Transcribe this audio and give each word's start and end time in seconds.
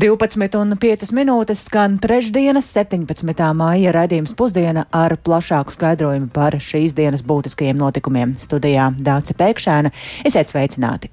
12,5 0.00 1.10
minūtes 1.12 1.66
skan 1.66 1.98
trešdienas, 2.00 2.70
17. 2.72 3.42
māja 3.58 3.90
raidījums 3.92 4.32
pusdiena 4.32 4.86
ar 4.96 5.12
plašāku 5.20 5.74
skaidrojumu 5.74 6.30
par 6.32 6.56
šīs 6.56 6.94
dienas 6.96 7.20
būtiskajiem 7.26 7.76
notikumiem. 7.76 8.32
Studijā 8.40 8.86
Dāca 8.96 9.36
Pēkšēna. 9.36 9.92
Esiet 10.24 10.54
sveicināti! 10.54 11.10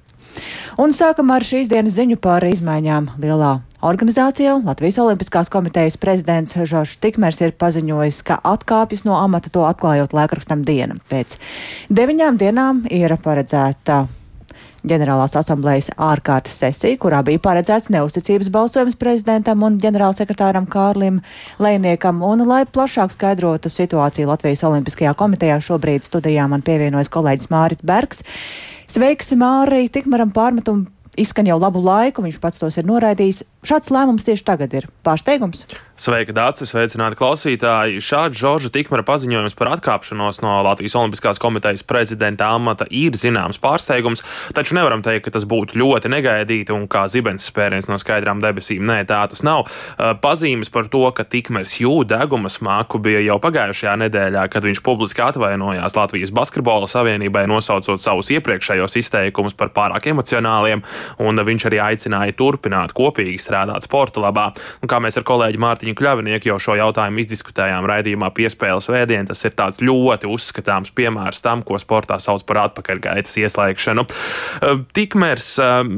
Un 0.80 0.94
sākam 0.96 1.34
ar 1.34 1.44
šīs 1.44 1.68
dienas 1.68 1.98
ziņu 1.98 2.16
par 2.22 2.46
izmaiņām 2.48 3.10
lielā 3.20 3.58
Organizācijā 3.84 4.56
Latvijas 4.62 5.02
Olimpiskās 5.02 5.52
komitejas 5.52 6.00
prezidents 6.00 6.56
Žoržs 6.56 6.96
Tikmers 7.02 7.42
ir 7.44 7.52
paziņojis, 7.60 8.22
ka 8.24 8.40
atkāpjas 8.40 9.04
no 9.04 9.18
amata 9.20 9.52
to 9.52 9.68
atklājot 9.68 10.16
laikrakstam 10.16 10.64
diena. 10.64 10.96
Pēc 11.12 11.36
deviņām 11.92 12.40
dienām 12.40 12.86
ir 12.88 13.18
paredzēta 13.20 14.06
ģenerālās 14.90 15.36
asamblējas 15.38 15.90
ārkārtas 15.94 16.56
sesija, 16.62 16.98
kurā 17.00 17.20
bija 17.26 17.42
paredzēts 17.44 17.92
neusticības 17.94 18.50
balsojums 18.54 18.98
prezidentam 18.98 19.62
un 19.66 19.78
ģenerālsekretāram 19.82 20.68
Kārlim 20.70 21.22
Lēniekam. 21.62 22.22
Un, 22.26 22.46
lai 22.48 22.64
plašāk 22.66 23.14
skaidrotu 23.14 23.72
situāciju 23.72 24.30
Latvijas 24.32 24.64
Olimpiskajā 24.68 25.14
komitejā, 25.18 25.60
šobrīd 25.64 26.06
studijā 26.06 26.48
man 26.50 26.64
pievienojas 26.66 27.12
kolēģis 27.14 27.52
Māris 27.52 27.84
Bergs. 27.84 28.24
Sveiks, 28.88 29.34
Mārija! 29.36 29.92
Tikmaram 29.98 30.32
pārmetumu 30.32 30.88
izskan 31.18 31.48
jau 31.48 31.58
labu 31.60 31.82
laiku, 31.82 32.22
viņš 32.24 32.38
pats 32.42 32.60
tos 32.62 32.78
ir 32.78 32.86
noraidījis. 32.88 33.42
Šāds 33.66 33.90
lēmums 33.90 34.22
tieši 34.22 34.44
tagad 34.46 34.74
ir 34.78 34.86
pārsteigums. 35.02 35.64
Sveika, 35.98 36.30
Dārcis, 36.30 36.70
sveicināti 36.70 37.16
klausītāji. 37.18 37.98
Šāds 38.06 38.38
Žorža 38.38 38.68
Tikmara 38.70 39.02
paziņojums 39.02 39.56
par 39.58 39.72
atkāpšanos 39.72 40.36
no 40.44 40.52
Latvijas 40.62 40.94
Olimpiskās 40.94 41.40
komitejas 41.42 41.82
prezidenta 41.82 42.52
amata 42.54 42.86
ir 42.94 43.16
zināms 43.18 43.58
pārsteigums, 43.58 44.22
taču 44.54 44.76
nevaram 44.78 45.02
teikt, 45.02 45.24
ka 45.24 45.32
tas 45.34 45.46
būtu 45.50 45.74
ļoti 45.82 46.12
negaidīti 46.12 46.70
un 46.70 46.84
kā 46.86 47.02
zibens 47.10 47.48
spēriens 47.50 47.90
no 47.90 47.98
skaidrām 47.98 48.38
debesīm. 48.44 48.84
Nē, 48.86 49.00
tā 49.10 49.24
tas 49.32 49.42
nav. 49.42 49.66
Pazīmes 50.22 50.70
par 50.70 50.86
to, 50.92 51.02
ka 51.10 51.26
Tikmers 51.26 51.74
jūda 51.82 52.20
deguma 52.22 52.52
smaku 52.54 53.02
bija 53.02 53.24
jau 53.26 53.40
pagājušajā 53.42 53.96
nedēļā, 54.04 54.46
kad 54.54 54.70
viņš 54.70 54.84
publiski 54.86 55.26
atvainojās 55.26 55.98
Latvijas 55.98 56.30
Basketbola 56.38 56.86
Savienībai, 56.94 57.48
nosaucot 57.50 57.98
savus 57.98 58.30
iepriekšējos 58.38 58.94
izteikumus 59.02 59.58
par 59.58 59.74
pārāk 59.74 60.06
emocionāliem, 60.14 60.86
un 61.18 61.46
viņš 61.50 61.68
arī 61.72 61.82
aicināja 61.90 62.38
turpināt 62.38 62.94
kopīgi 62.94 63.47
strādāt 63.48 63.88
sporta 63.88 64.22
labā. 64.22 64.50
Un 64.82 64.90
kā 64.90 65.00
mēs 65.02 65.18
ar 65.18 65.26
kolēģi 65.28 65.62
Mārtiņu 65.64 65.96
Kļavinieku 65.98 66.52
jau 66.52 66.58
šo 66.62 66.76
jautājumu 66.78 67.24
izdiskutējām 67.24 67.88
raidījumā 67.88 68.30
piespēles 68.36 68.90
vēdien, 68.92 69.28
tas 69.28 69.42
ir 69.48 69.56
tāds 69.58 69.82
ļoti 69.82 70.28
uzskatāms 70.28 70.92
piemērs 70.94 71.42
tam, 71.44 71.64
ko 71.66 71.80
sportā 71.80 72.20
sauc 72.22 72.44
par 72.48 72.62
atpakaļgaitas 72.66 73.38
ieslēgšanu. 73.42 74.04
Tikmērs 74.96 75.48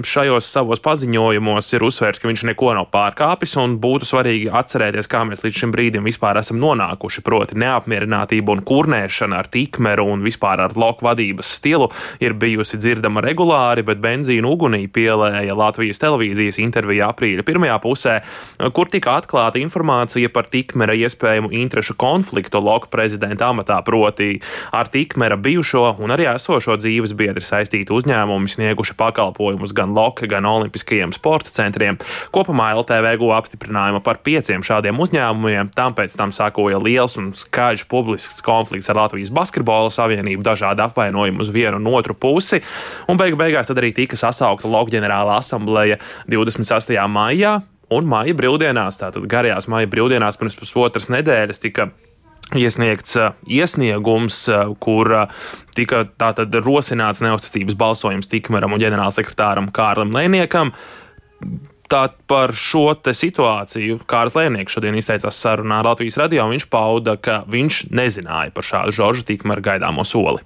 šajos 0.06 0.50
savos 0.54 0.82
paziņojumos 0.84 1.72
ir 1.76 1.84
uzsvērs, 1.86 2.20
ka 2.22 2.30
viņš 2.30 2.46
neko 2.52 2.74
nav 2.78 2.88
pārkāpis 2.94 3.56
un 3.60 3.76
būtu 3.82 4.08
svarīgi 4.08 4.50
atcerēties, 4.60 5.08
kā 5.10 5.24
mēs 5.28 5.44
līdz 5.44 5.62
šim 5.62 5.74
brīdim 5.74 6.06
vispār 6.06 6.40
esam 6.40 6.60
nonākuši, 6.62 7.24
proti 7.26 7.58
neapmierinātība 7.60 8.54
un 8.56 8.64
kurnēšana 8.66 9.40
ar 9.40 9.50
tikmeru 9.52 10.06
un 10.14 10.24
vispār 10.26 10.64
ar 10.66 10.76
loku 10.78 11.06
vadības 11.06 11.50
stilu 11.58 11.90
ir 12.22 12.36
bijusi 12.38 12.78
dzirdama 12.80 13.22
regulāri, 13.24 13.84
bet 13.86 14.02
benzīnu 14.02 14.54
ugunī 14.54 14.84
pielēja 14.92 15.56
Latvijas 15.58 16.00
televīzijas 16.02 16.60
intervijā 16.62 17.10
aprīļa 17.10 17.39
aprīļa 17.40 17.46
pirmajā 17.46 17.78
pusē, 17.82 18.20
kur 18.74 18.88
tika 18.90 19.16
atklāta 19.20 19.60
informācija 19.60 20.30
par 20.32 20.48
Tikmera 20.50 20.94
iespējamu 20.94 21.50
interešu 21.52 21.96
konfliktu 21.96 22.60
Loka 22.60 22.88
prezidenta 22.90 23.50
amatā, 23.50 23.80
proti 23.84 24.40
ar 24.72 24.88
Tikmera 24.88 25.36
bijušo 25.36 25.96
un 26.00 26.10
arī 26.10 26.28
esošo 26.34 26.76
dzīves 26.80 27.14
biedri 27.16 27.42
saistīti 27.42 27.92
uzņēmumi 27.92 28.48
snieguši 28.48 28.96
pakalpojumus 28.96 29.72
gan 29.72 29.94
Loka, 29.94 30.26
gan 30.26 30.46
Olimpiskajiem 30.46 31.12
sporta 31.12 31.50
centriem. 31.50 31.98
Kopumā 32.30 32.72
LTV 32.76 33.16
guva 33.20 33.40
apstiprinājumu 33.40 34.02
par 34.04 34.20
pieciem 34.24 34.62
šādiem 34.62 34.98
uzņēmumiem, 35.00 35.72
tam 35.74 35.96
pēc 35.96 36.16
tam 36.16 36.32
sakoja 36.32 36.80
liels 36.80 37.16
un 37.20 37.32
skaļš 37.36 37.86
publisks 37.90 38.42
konflikts 38.44 38.90
ar 38.90 39.00
Latvijas 39.00 39.32
Basketbola 39.34 39.90
Savienību, 39.92 40.44
dažādi 40.44 40.84
apvainojumi 40.84 41.40
uz 41.40 41.52
vienu 41.52 41.80
un 41.80 41.88
otru 41.94 42.14
pusi, 42.14 42.60
un 43.08 43.18
beigu 43.20 43.38
beigās 43.40 43.70
tad 43.70 43.80
arī 43.80 43.92
tika 43.96 44.18
sasaukta 44.18 44.68
Loka 44.70 44.92
ģenerāla 44.92 45.38
asambleja 45.40 46.00
28. 46.30 46.98
maijā 47.10 47.29
maijā 47.30 47.60
un 47.90 48.06
maija 48.10 48.34
brīvdienās, 48.34 48.98
tātad 49.00 49.26
garajās 49.30 49.68
maija 49.70 49.88
brīvdienās 49.90 50.38
pirms 50.38 50.56
pusotras 50.58 51.10
nedēļas 51.10 51.62
tika 51.62 51.90
iesniegts 52.58 53.16
uh, 53.18 53.34
iesniegums, 53.46 54.48
uh, 54.50 54.72
kur 54.82 55.10
uh, 55.14 55.42
tika 55.76 56.04
tātad 56.18 56.54
rosināts 56.64 57.22
neusticības 57.22 57.78
balsojums 57.78 58.30
Tikmeram 58.30 58.74
un 58.74 58.82
ģenerālsekretāram 58.82 59.70
Kārlim 59.74 60.14
Lēniekam. 60.14 60.74
Tā 61.90 62.04
par 62.30 62.54
šo 62.54 62.92
situāciju 62.94 64.00
Kārlis 64.10 64.36
Lēnieks 64.38 64.74
šodien 64.74 64.98
izteicās 64.98 65.38
sarunā 65.42 65.80
ar 65.80 65.90
Latvijas 65.90 66.18
radio. 66.22 66.46
Viņš 66.50 66.66
pauda, 66.70 67.16
ka 67.18 67.42
viņš 67.50 67.84
nezināja 67.90 68.54
par 68.54 68.66
šādu 68.66 68.94
Žorža 68.98 69.26
Tikmera 69.26 69.62
gaidāmo 69.62 70.06
soli. 70.06 70.42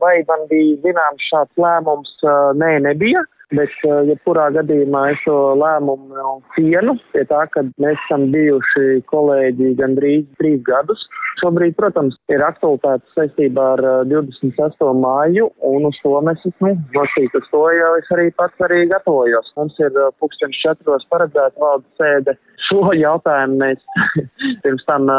Vai 0.00 0.20
man 0.26 0.46
bija 0.50 0.78
zināms 0.86 1.26
šāds 1.30 1.58
lēmums? 1.60 2.14
Nē, 2.58 2.76
nebija. 2.86 3.26
Bet, 3.50 3.72
uh, 3.82 4.04
jebkurā 4.06 4.44
ja 4.50 4.60
gadījumā, 4.60 5.00
es 5.10 5.22
šo 5.24 5.36
lēmumu 5.58 6.36
cienu 6.54 6.94
pie 7.10 7.24
tā, 7.26 7.40
ka 7.50 7.64
mēs 7.82 7.98
esam 8.04 8.28
bijuši 8.30 9.00
kolēģi 9.10 9.72
gandrīz 9.80 10.28
trīs 10.38 10.60
gadus. 10.68 11.02
Šobrīd, 11.40 11.74
protams, 11.78 12.14
ir 12.30 12.44
aktualitātes 12.46 13.16
saistībā 13.16 13.64
ar 13.74 13.82
26. 14.06 14.78
Uh, 14.84 14.92
māju, 14.94 15.48
un 15.66 15.88
uz 15.88 15.98
to 16.04 16.12
mēs 16.26 16.44
esam 16.46 16.68
nu, 16.68 16.76
nosīt 16.94 17.34
uz 17.38 17.48
to 17.50 17.64
jau 17.74 17.90
es 17.98 18.12
arī 18.14 18.28
pats 18.38 18.66
arī 18.66 18.84
gatavojos. 18.92 19.50
Mums 19.58 19.82
ir 19.82 19.98
uh, 19.98 20.12
pukstens 20.22 20.62
četros 20.62 21.08
paredzēta 21.10 21.58
valdes 21.58 21.90
sēde. 21.98 22.36
Šo 22.68 22.92
jautājumu 22.94 23.58
mēs 23.64 23.82
pirms 24.62 24.86
tam, 24.86 25.10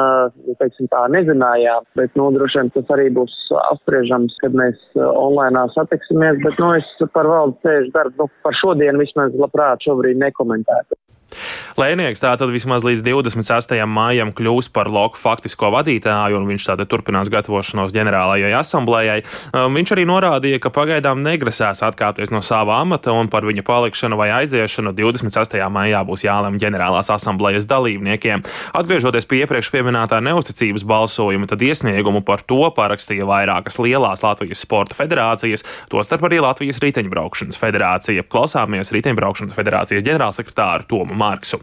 teiksim 0.62 0.88
tā, 0.94 1.02
nezinājām, 1.12 1.84
bet, 2.00 2.14
nu, 2.16 2.30
droši 2.38 2.62
vien 2.62 2.70
tas 2.78 2.94
arī 2.96 3.10
būs 3.18 3.34
apspriežams, 3.66 4.38
kad 4.44 4.56
mēs 4.56 4.80
online 5.02 5.66
satiksimies, 5.76 6.40
bet, 6.46 6.60
nu, 6.62 6.70
es 6.78 7.12
par 7.18 7.28
valdes 7.28 7.60
sēžu 7.66 7.92
darbu 7.98 8.21
nu, 8.22 8.30
par 8.46 8.58
šodienu 8.62 9.02
vismaz 9.02 9.36
labprāt 9.40 9.84
šobrīd 9.88 10.20
nekomentētu. 10.22 11.00
Lēnieks 11.80 12.20
tātad 12.20 12.52
vismaz 12.52 12.84
līdz 12.84 13.04
28. 13.06 13.80
maijam 13.88 14.34
kļūs 14.36 14.68
par 14.76 14.90
loku 14.92 15.20
faktisko 15.22 15.72
vadītāju, 15.72 16.40
un 16.40 16.48
viņš 16.50 16.68
tātad 16.68 16.90
turpinās 16.92 17.32
gatavošanos 17.32 17.94
ģenerālajai 17.96 18.52
asamblējai. 18.60 19.22
Um, 19.56 19.78
viņš 19.80 19.94
arī 19.96 20.06
norādīja, 20.10 20.60
ka 20.64 20.74
pagaidām 20.74 21.24
negrasās 21.24 21.84
atkāpties 21.88 22.34
no 22.34 22.42
sava 22.44 22.82
amata, 22.82 23.14
un 23.16 23.32
par 23.32 23.48
viņa 23.48 23.64
palikšanu 23.68 24.20
vai 24.20 24.32
aiziešanu 24.42 24.94
28. 24.98 25.64
maijā 25.72 26.04
būs 26.08 26.26
jālem 26.28 26.60
ģenerālās 26.62 27.12
asamblējas 27.16 27.70
dalībniekiem. 27.72 28.44
Atgriežoties 28.78 29.30
pie 29.30 29.44
iepriekš 29.46 29.72
pieminētā 29.74 30.20
neusticības 30.28 30.86
balsojuma, 30.88 31.48
tad 31.52 31.64
iesniegumu 31.64 32.24
par 32.28 32.44
to 32.44 32.62
parakstīja 32.76 33.28
vairākas 33.30 33.80
lielās 33.80 34.26
Latvijas 34.26 34.66
sporta 34.66 34.98
federācijas, 35.00 35.66
tostarp 35.92 36.28
arī 36.28 36.44
Latvijas 36.44 36.84
riteņbraukšanas 36.84 37.60
federācija. 37.62 38.28
Klausāmies 38.32 38.94
riteņbraukšanas 38.96 39.58
federācijas 39.58 40.08
ģenerālsekretāru 40.08 40.90
Tomu 40.92 41.18
Marksu 41.18 41.62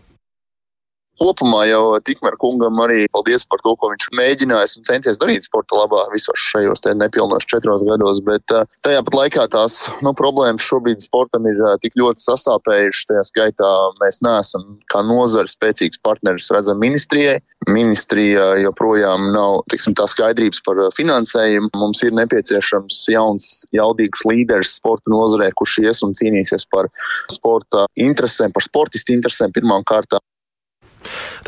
kopumā 1.20 1.64
jau 1.68 1.82
tikmēr 2.04 2.36
kungam 2.40 2.78
arī 2.84 3.06
paldies 3.14 3.44
par 3.48 3.62
to, 3.64 3.74
ko 3.78 3.92
viņš 3.92 4.08
mēģinājis 4.18 4.78
un 4.78 4.86
centies 4.88 5.20
darīt 5.20 5.46
sporta 5.46 5.78
labā 5.78 6.06
visos 6.12 6.38
šajos 6.52 6.84
nepilnos 6.98 7.46
četros 7.48 7.84
gados, 7.86 8.22
bet 8.24 8.54
uh, 8.54 8.64
tajā 8.86 9.02
pat 9.06 9.18
laikā 9.18 9.46
tās 9.52 9.80
nu, 10.04 10.14
problēmas 10.16 10.64
šobrīd 10.64 11.02
sportam 11.04 11.46
ir 11.50 11.60
uh, 11.64 11.76
tik 11.82 11.96
ļoti 11.98 12.24
sasāpējušas. 12.24 13.08
Tajā 13.10 13.24
skaitā 13.30 13.70
mēs 14.02 14.20
neesam 14.24 14.66
kā 14.92 15.02
nozara 15.06 15.50
spēcīgs 15.50 16.00
partneris 16.04 16.50
redzam 16.54 16.80
ministrijai. 16.82 17.38
Ministrija 17.68 18.54
joprojām 18.62 19.30
nav 19.34 19.62
tiksim, 19.72 19.96
tā 19.98 20.06
skaidrības 20.08 20.62
par 20.64 20.80
finansējumu. 20.96 21.72
Mums 21.76 22.02
ir 22.06 22.14
nepieciešams 22.16 23.02
jauns, 23.12 23.50
jaudīgs 23.76 24.24
līderis 24.28 24.78
sporta 24.78 25.12
nozarē, 25.12 25.50
kurš 25.58 25.78
ies 25.84 26.02
un 26.06 26.14
cīnīsies 26.18 26.68
par 26.72 26.88
sporta 27.32 27.86
interesēm, 27.98 28.54
par 28.54 28.64
sportistu 28.64 29.16
interesēm 29.16 29.54
pirmām 29.56 29.84
kārtām. 29.88 30.22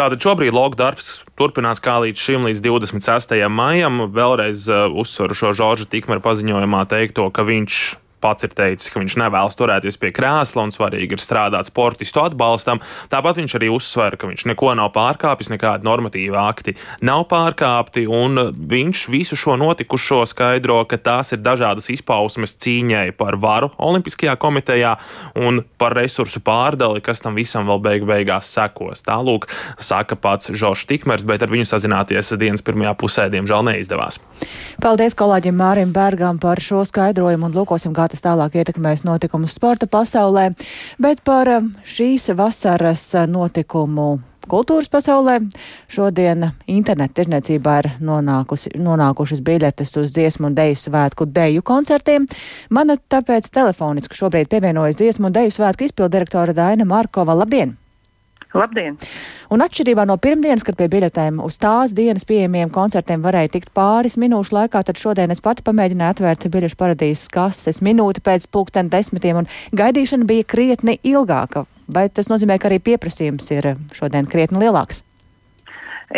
Tātad 0.01 0.23
šobrīd 0.25 0.55
logu 0.57 0.79
darbs 0.81 1.27
turpinās 1.37 1.83
kā 1.85 1.99
līdz 2.01 2.23
šim, 2.25 2.47
līdz 2.49 2.63
26. 2.65 3.35
maijam. 3.53 4.07
Vēlreiz 4.15 4.63
uh, 4.73 4.87
uzsveru 4.97 5.37
šo 5.37 5.51
Žorža 5.59 5.85
Tikmera 5.93 6.23
paziņojumā 6.25 6.87
teikto, 6.89 7.27
ka 7.29 7.45
viņš 7.45 7.81
pats 8.21 8.47
ir 8.47 8.55
teicis, 8.57 8.91
ka 8.93 9.01
viņš 9.03 9.17
nevēlas 9.21 9.59
turēties 9.59 9.99
pie 10.01 10.13
krēsla 10.15 10.67
un 10.67 10.75
svarīgi 10.75 11.17
ir 11.17 11.23
strādāt 11.23 11.71
sportistu 11.71 12.23
atbalstam. 12.23 12.83
Tāpat 13.13 13.41
viņš 13.41 13.57
arī 13.59 13.71
uzsver, 13.73 14.17
ka 14.21 14.31
viņš 14.31 14.47
neko 14.53 14.75
nav 14.79 14.93
pārkāpis, 14.95 15.51
nekādi 15.53 15.89
normatīvi 15.89 16.37
akti 16.41 16.77
nav 17.07 17.27
pārkāpti, 17.31 18.07
un 18.11 18.53
viņš 18.71 19.07
visu 19.13 19.39
šo 19.39 19.57
notikušo 19.61 20.23
skaidro, 20.29 20.83
ka 20.91 21.01
tās 21.01 21.33
ir 21.35 21.43
dažādas 21.45 21.91
izpausmes 21.93 22.57
cīņai 22.61 23.09
par 23.19 23.39
varu 23.41 23.71
Olimpiskajā 23.81 24.37
komitejā 24.41 24.97
un 25.41 25.63
par 25.81 25.97
resursu 25.97 26.43
pārdali, 26.45 27.03
kas 27.05 27.23
tam 27.25 27.39
visam 27.39 27.69
vēl 27.71 27.83
beig 27.85 28.07
beigās 28.09 28.51
sekos. 28.53 29.05
Tālūk, 29.07 29.49
saka 29.81 30.19
pats 30.21 30.53
Žoržs 30.53 30.87
Tikmers, 30.91 31.25
bet 31.29 31.45
ar 31.45 31.53
viņu 31.53 31.69
sazināties 31.71 32.35
dienas 32.41 32.65
pirmajā 32.67 32.95
pusē, 33.01 33.29
diemžēl, 33.33 33.65
neizdevās. 33.71 34.21
Paldies 34.83 35.17
kolēģim 35.19 35.57
Mārim 35.57 35.95
Bergam 35.95 36.41
par 36.41 36.61
šo 36.63 36.83
skaidrojumu 36.89 37.49
un 37.49 37.57
lūkosim, 37.57 37.95
kā 37.97 38.10
tas 38.11 38.25
tālāk 38.25 38.59
ietekmēs 38.61 39.07
notikumus 39.07 39.55
sporta 39.57 39.89
pasaulē, 39.91 40.51
bet 41.01 41.23
par 41.27 41.51
šīs 41.87 42.31
vasaras 42.37 43.07
notikumu 43.31 44.19
kultūras 44.51 44.91
pasaulē. 44.91 45.39
Šodien 45.91 46.51
interneta 46.71 47.21
tirniecībā 47.21 47.77
ir 47.83 47.91
nonākušas 48.03 49.43
biļetes 49.47 49.95
uz 50.01 50.15
dziesmu 50.17 50.51
un 50.51 50.57
deju 50.59 50.79
svētku 50.85 51.29
deju 51.31 51.65
koncertiem. 51.67 52.27
Man 52.71 52.95
tāpēc 53.01 53.51
telefoniski 53.55 54.19
šobrīd 54.19 54.51
pievienojas 54.51 54.99
dziesmu 55.01 55.31
un 55.31 55.39
deju 55.39 55.55
svētku 55.61 55.87
izpildirektora 55.89 56.57
Daina 56.57 56.89
Markova. 56.89 57.39
Labdien! 57.45 57.80
Labdien! 58.51 58.97
Un 59.55 59.63
atšķirībā 59.63 60.03
no 60.11 60.17
pirmdienas, 60.19 60.65
kad 60.67 60.75
pie 60.79 60.89
biļetēm 60.91 61.39
uz 61.43 61.55
tās 61.63 61.93
dienas 61.95 62.25
pieejamiem 62.27 62.71
koncertiem 62.75 63.23
varēja 63.23 63.53
tikt 63.55 63.71
pāris 63.77 64.17
minūšu 64.19 64.57
laikā, 64.57 64.83
tad 64.87 64.99
šodien 64.99 65.31
es 65.31 65.43
pati 65.45 65.63
pamēģināju 65.67 66.17
atvērt 66.17 66.47
biļešu 66.51 66.79
paradīzes 66.81 67.31
kases 67.31 67.79
minūti 67.87 68.23
pēc 68.27 68.49
pulksten 68.51 68.91
desmitiem, 68.91 69.43
un 69.43 69.51
gaidīšana 69.79 70.27
bija 70.27 70.47
krietni 70.51 70.97
ilgāka. 71.07 71.63
Vai 71.91 72.09
tas 72.11 72.31
nozīmē, 72.31 72.59
ka 72.59 72.71
arī 72.71 72.81
pieprasījums 72.91 73.47
ir 73.55 73.75
šodien 73.95 74.27
krietni 74.31 74.63
lielāks? 74.65 75.05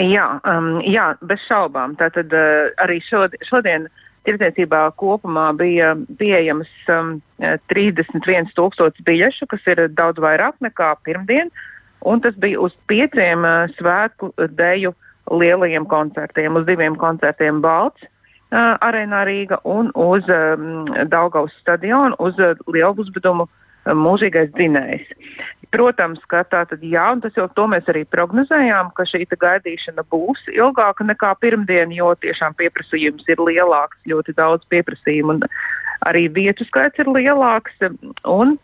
Jā, 0.01 0.25
um, 0.49 0.79
jā 0.89 1.11
bez 1.21 1.45
šaubām. 1.51 1.99
Tātad 2.01 2.33
uh, 2.33 2.73
arī 2.81 3.01
šodien. 3.05 3.45
šodien 3.49 3.93
Tirdzniecībā 4.23 4.85
kopumā 4.95 5.49
bija 5.59 5.97
pieejamas 6.15 6.69
um, 6.95 7.17
31,000 7.43 9.03
biļešu, 9.03 9.49
kas 9.51 9.65
ir 9.73 9.81
daudz 9.91 10.23
vairāk 10.23 10.61
nekā 10.63 10.93
pirmdien. 11.03 11.51
Uh, 11.51 11.82
un 12.05 12.21
tas 12.21 12.37
bija 12.39 12.61
uz 12.61 12.75
pieciem 12.91 13.47
uh, 13.47 13.71
svētku 13.79 14.33
deju 14.59 14.95
lielajiem 15.31 15.87
koncertiem, 15.87 16.57
uz 16.59 16.67
diviem 16.67 16.97
koncertiem 16.99 17.63
Balts. 17.63 18.09
Uh, 18.53 18.77
Arēnā 18.85 19.23
Rīga 19.25 19.63
un 19.65 19.89
uz 19.97 20.27
um, 20.29 20.85
Daugaus 21.09 21.55
stadionu, 21.63 22.19
uz 22.21 22.37
uh, 22.37 22.59
lielu 22.69 22.93
uzvedumu 23.01 23.47
uh, 23.47 23.95
mūžīgais 23.97 24.51
dzinējs. 24.53 25.09
Protams, 25.73 26.21
ka 26.29 26.43
tā 26.45 26.67
tad 26.69 26.83
jā, 26.85 27.05
un 27.15 27.23
tas 27.25 27.33
jau 27.39 27.47
to 27.49 27.65
mēs 27.73 27.87
arī 27.89 28.05
prognozējām, 28.05 28.91
ka 28.93 29.07
šī 29.09 29.25
gaidīšana 29.31 30.05
būs 30.13 30.45
ilgāka 30.53 31.07
nekā 31.09 31.33
pirmdien, 31.41 31.95
jo 31.97 32.13
tiešām 32.13 32.53
pieprasījums 32.61 33.25
ir 33.33 33.41
lielāks, 33.41 33.97
ļoti 34.05 34.37
daudz 34.37 34.69
pieprasījumu, 34.69 35.39
un 35.39 35.49
arī 36.05 36.29
vietu 36.29 36.69
skaits 36.69 37.01
ir 37.01 37.09
lielāks. 37.09 37.73
Un 38.29 38.59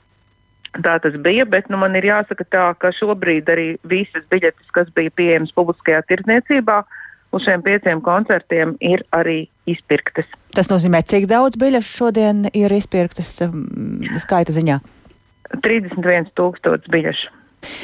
Tā 0.77 0.99
tas 1.01 1.17
bija, 1.25 1.47
bet 1.49 1.71
nu, 1.73 1.79
man 1.81 1.97
ir 1.97 2.11
jāsaka 2.11 2.45
tā, 2.45 2.65
ka 2.79 2.91
šobrīd 2.93 3.49
arī 3.49 3.69
visas 3.89 4.25
biļetes, 4.31 4.69
kas 4.75 4.91
bija 4.95 5.13
pieejamas 5.17 5.55
publiskajā 5.57 6.03
tirdzniecībā, 6.11 6.83
uz 7.33 7.47
šiem 7.47 7.65
pieciem 7.65 8.03
koncertiem 8.05 8.77
ir 8.85 9.05
arī 9.17 9.41
izpirktas. 9.69 10.29
Tas 10.57 10.71
nozīmē, 10.71 11.03
cik 11.09 11.29
daudz 11.31 11.59
biļešu 11.61 11.97
šodien 12.03 12.47
ir 12.53 12.73
izpirktas 12.77 13.33
um, 13.47 13.65
skaita 14.21 14.55
ziņā? 14.57 14.79
31,000 15.65 16.93
biļešu. 16.93 17.35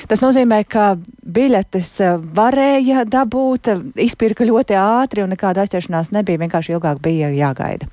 Tas 0.08 0.20
nozīmē, 0.22 0.60
ka 0.70 0.94
biļetes 1.24 1.90
uh, 2.04 2.20
varēja 2.36 3.04
dabūt, 3.10 3.72
izpirka 4.00 4.46
ļoti 4.46 4.76
ātri 4.78 5.24
un 5.24 5.32
nekāda 5.34 5.64
aizķeršanās 5.64 6.12
nebija, 6.14 6.44
vienkārši 6.44 6.76
ilgāk 6.76 7.00
bija 7.04 7.32
jāgaida. 7.34 7.88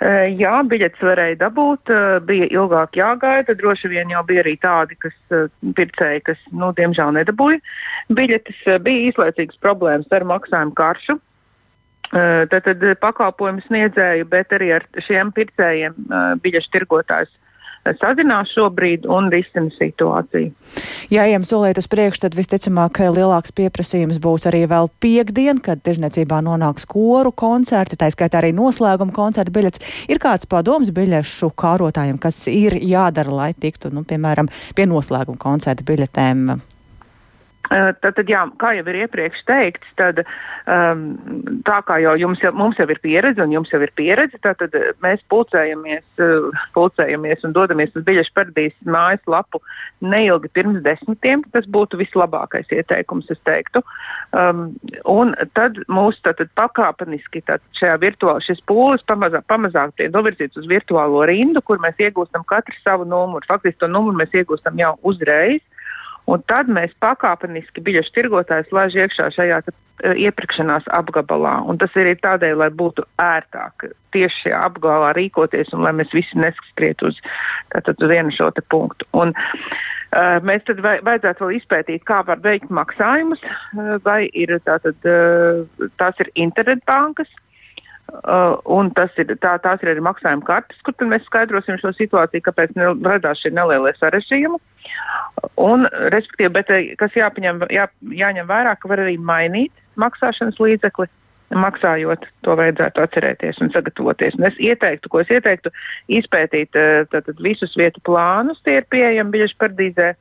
Eh, 0.00 0.32
jā, 0.40 0.52
biļetes 0.64 1.02
varēja 1.04 1.38
dabūt, 1.42 1.90
eh, 1.92 2.18
bija 2.24 2.46
ilgāk 2.54 2.96
jāgaida. 2.96 3.56
Droši 3.56 3.90
vien 3.92 4.12
jau 4.12 4.22
bija 4.24 4.44
arī 4.44 4.54
tādi, 4.60 4.96
kas 4.98 5.16
eh, 5.30 5.48
pircēji, 5.76 6.22
kas, 6.24 6.38
nu, 6.52 6.70
diemžēl 6.76 7.12
nedabūja. 7.18 7.60
Biļetes 8.08 8.62
bija 8.86 9.10
īslaicīgas 9.10 9.60
problēmas 9.60 10.08
ar 10.12 10.24
maksājumu 10.24 10.74
karšu. 10.74 11.20
Tad, 12.10 12.64
tad 12.66 12.80
pakalpojumu 12.98 13.62
sniedzēju, 13.68 14.24
bet 14.26 14.50
arī 14.56 14.72
ar 14.74 14.86
šiem 14.98 15.28
pircējiem 15.30 15.94
biļešu 16.42 16.72
tirgotājs 16.74 17.30
sazinās 18.00 18.52
šobrīd 18.54 19.06
un 19.10 19.30
risina 19.32 19.72
situāciju. 19.74 20.52
Ja 21.10 21.24
ejam 21.26 21.44
solīt 21.46 21.80
uz 21.80 21.88
priekšu, 21.90 22.24
tad 22.26 22.36
visticamāk 22.38 23.00
lielāks 23.02 23.54
pieprasījums 23.56 24.20
būs 24.22 24.46
arī 24.50 24.62
vēl 24.70 24.90
piekdien, 25.02 25.62
kad 25.64 25.82
tirzniecībā 25.86 26.40
nonāks 26.46 26.86
koru 26.90 27.32
koncerti, 27.32 27.98
tā 28.00 28.10
skaitā 28.12 28.42
arī 28.42 28.52
noslēguma 28.56 29.14
koncerta 29.16 29.54
biļets. 29.54 29.82
Ir 30.12 30.22
kāds 30.22 30.48
padoms 30.50 30.92
biļešu 30.94 31.52
kārotājiem, 31.58 32.20
kas 32.22 32.44
ir 32.52 32.78
jādara, 32.78 33.34
lai 33.42 33.52
tiktu, 33.54 33.92
nu, 33.94 34.04
piemēram, 34.06 34.50
pie 34.76 34.86
noslēguma 34.90 35.40
koncerta 35.40 35.86
biļetēm 35.86 36.69
Tad, 37.70 38.00
tad, 38.02 38.26
jā, 38.26 38.40
kā 38.58 38.72
jau 38.74 38.82
ir 38.90 38.96
iepriekš 39.04 39.44
teikts, 39.46 39.90
tad, 39.94 40.24
um, 40.66 41.04
tā 41.62 41.76
kā 41.86 42.00
jau, 42.02 42.16
jau 42.18 42.30
mums 42.58 42.80
jau 42.80 42.86
ir 42.90 42.98
pieredze, 42.98 43.38
un 43.44 43.54
jums 43.54 43.70
jau 43.70 43.78
ir 43.84 43.92
pieredze, 43.94 44.40
tad, 44.42 44.64
mēs 45.04 45.22
pulcējamies, 45.30 46.02
uh, 46.18 46.64
pulcējamies 46.74 47.46
un 47.46 47.54
dodamies 47.54 47.94
uz 47.94 48.02
biļešu 48.08 48.34
paradīzes 48.34 48.90
mājaslapu 48.90 49.62
neilgi 50.02 50.50
pirms 50.50 50.82
desmitiem. 50.82 51.46
Tas 51.54 51.70
būtu 51.70 52.00
vislabākais 52.00 52.74
ieteikums, 52.74 53.30
es 53.30 53.38
teiktu. 53.46 53.84
Um, 54.34 54.72
un 55.06 55.36
tad 55.54 55.78
mūs 55.86 56.18
tātad, 56.26 56.50
pakāpeniski 56.58 57.44
tātad, 57.44 57.62
šajā 57.78 58.00
virtuālā 58.02 58.42
šis 58.42 58.66
pūlis 58.66 59.06
pamazāk, 59.06 59.46
pamazāk 59.46 59.94
tiek 59.94 60.10
novirzīts 60.10 60.58
uz 60.58 60.66
virtuālo 60.70 61.22
rindu, 61.30 61.62
kur 61.62 61.78
mēs 61.78 62.02
iegūstam 62.02 62.42
katru 62.50 62.74
savu 62.82 63.06
numuru. 63.06 63.46
Faktiski 63.46 63.84
to 63.84 63.94
numuru 63.94 64.18
mēs 64.24 64.34
iegūstam 64.42 64.82
jau 64.82 64.96
uzreiz. 65.06 65.62
Un 66.30 66.42
tad 66.50 66.70
mēs 66.70 66.92
pakāpeniski 67.02 67.82
biļešu 67.84 68.14
tirgotājs 68.16 68.70
laiž 68.74 68.98
iekšā 69.02 69.30
šajā 69.34 69.60
uh, 69.66 70.14
iepirkšanās 70.14 70.86
apgabalā. 70.94 71.56
Un 71.66 71.80
tas 71.80 71.94
ir 71.98 72.12
tādēļ, 72.22 72.56
lai 72.62 72.70
būtu 72.70 73.04
ērtāk 73.22 73.90
tieši 74.14 74.46
šajā 74.46 74.62
apgabalā 74.68 75.12
rīkoties 75.18 75.74
un 75.76 75.84
lai 75.86 75.92
mēs 75.98 76.14
visi 76.14 76.38
neskrietu 76.38 77.10
uz, 77.10 77.20
uz 77.74 78.06
vienu 78.12 78.34
šo 78.34 78.50
punktu. 78.72 79.08
Un, 79.16 79.34
uh, 79.34 80.38
mēs 80.46 80.64
tad 80.70 80.82
vai, 80.86 80.96
vajadzētu 81.06 81.46
vēl 81.46 81.58
izpētīt, 81.58 82.06
kā 82.08 82.22
var 82.26 82.42
veikt 82.46 82.70
maksājumus, 82.70 83.42
uh, 83.44 83.96
vai 84.06 84.24
ir 84.32 84.56
tātad, 84.66 84.98
uh, 85.06 85.88
tās 86.00 86.22
ir 86.22 86.32
internetbankas. 86.46 87.30
Uh, 88.10 88.88
tas 88.96 89.14
ir, 89.22 89.28
tā, 89.38 89.54
tās 89.62 89.82
ir 89.84 89.92
arī 89.92 90.02
maksājuma 90.02 90.42
kartes, 90.46 90.80
kur 90.82 90.94
mēs 91.06 91.26
skaidrosim 91.28 91.78
šo 91.78 91.92
situāciju, 91.94 92.42
kāpēc 92.46 92.74
radās 93.06 93.42
šie 93.42 93.52
nelielie 93.54 93.92
sarežģījumi. 93.98 94.58
Un, 95.60 95.86
respektīvi, 96.14 96.52
bet, 96.56 96.70
eh, 96.74 96.94
kas 96.98 97.14
jāpaņem, 97.14 97.66
jā, 97.70 97.86
jāņem 98.00 98.48
vērā, 98.48 98.74
ka 98.80 98.88
var 98.90 99.04
arī 99.04 99.16
mainīt 99.18 99.72
maksāšanas 100.00 100.58
līdzekli. 100.62 101.06
Maksājot, 101.50 102.28
to 102.46 102.54
vajadzētu 102.54 103.02
atcerēties 103.02 103.58
un 103.60 103.72
sagatavoties. 103.74 104.36
Un 104.38 104.46
es 104.46 104.58
ieteiktu, 104.62 105.10
ko 105.10 105.18
es 105.18 105.30
ieteiktu, 105.34 105.72
izpētīt 106.06 106.78
eh, 106.78 107.04
tātad, 107.10 107.42
visus 107.42 107.74
vietu 107.78 108.02
plānus, 108.06 108.62
tie 108.62 108.78
ir 108.78 108.86
pieejami 108.90 109.34
biļešu 109.34 109.58
paradīzē, 109.58 110.12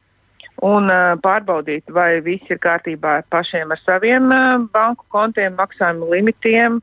un 0.66 0.90
uh, 0.90 1.14
pārbaudīt, 1.24 1.86
vai 1.94 2.20
viss 2.26 2.50
ir 2.52 2.60
kārtībā 2.60 3.22
pašiem 3.30 3.72
ar 3.72 3.80
saviem 3.86 4.34
banku 4.74 5.06
kontiem, 5.14 5.54
maksājumu 5.56 6.10
limitiem, 6.12 6.82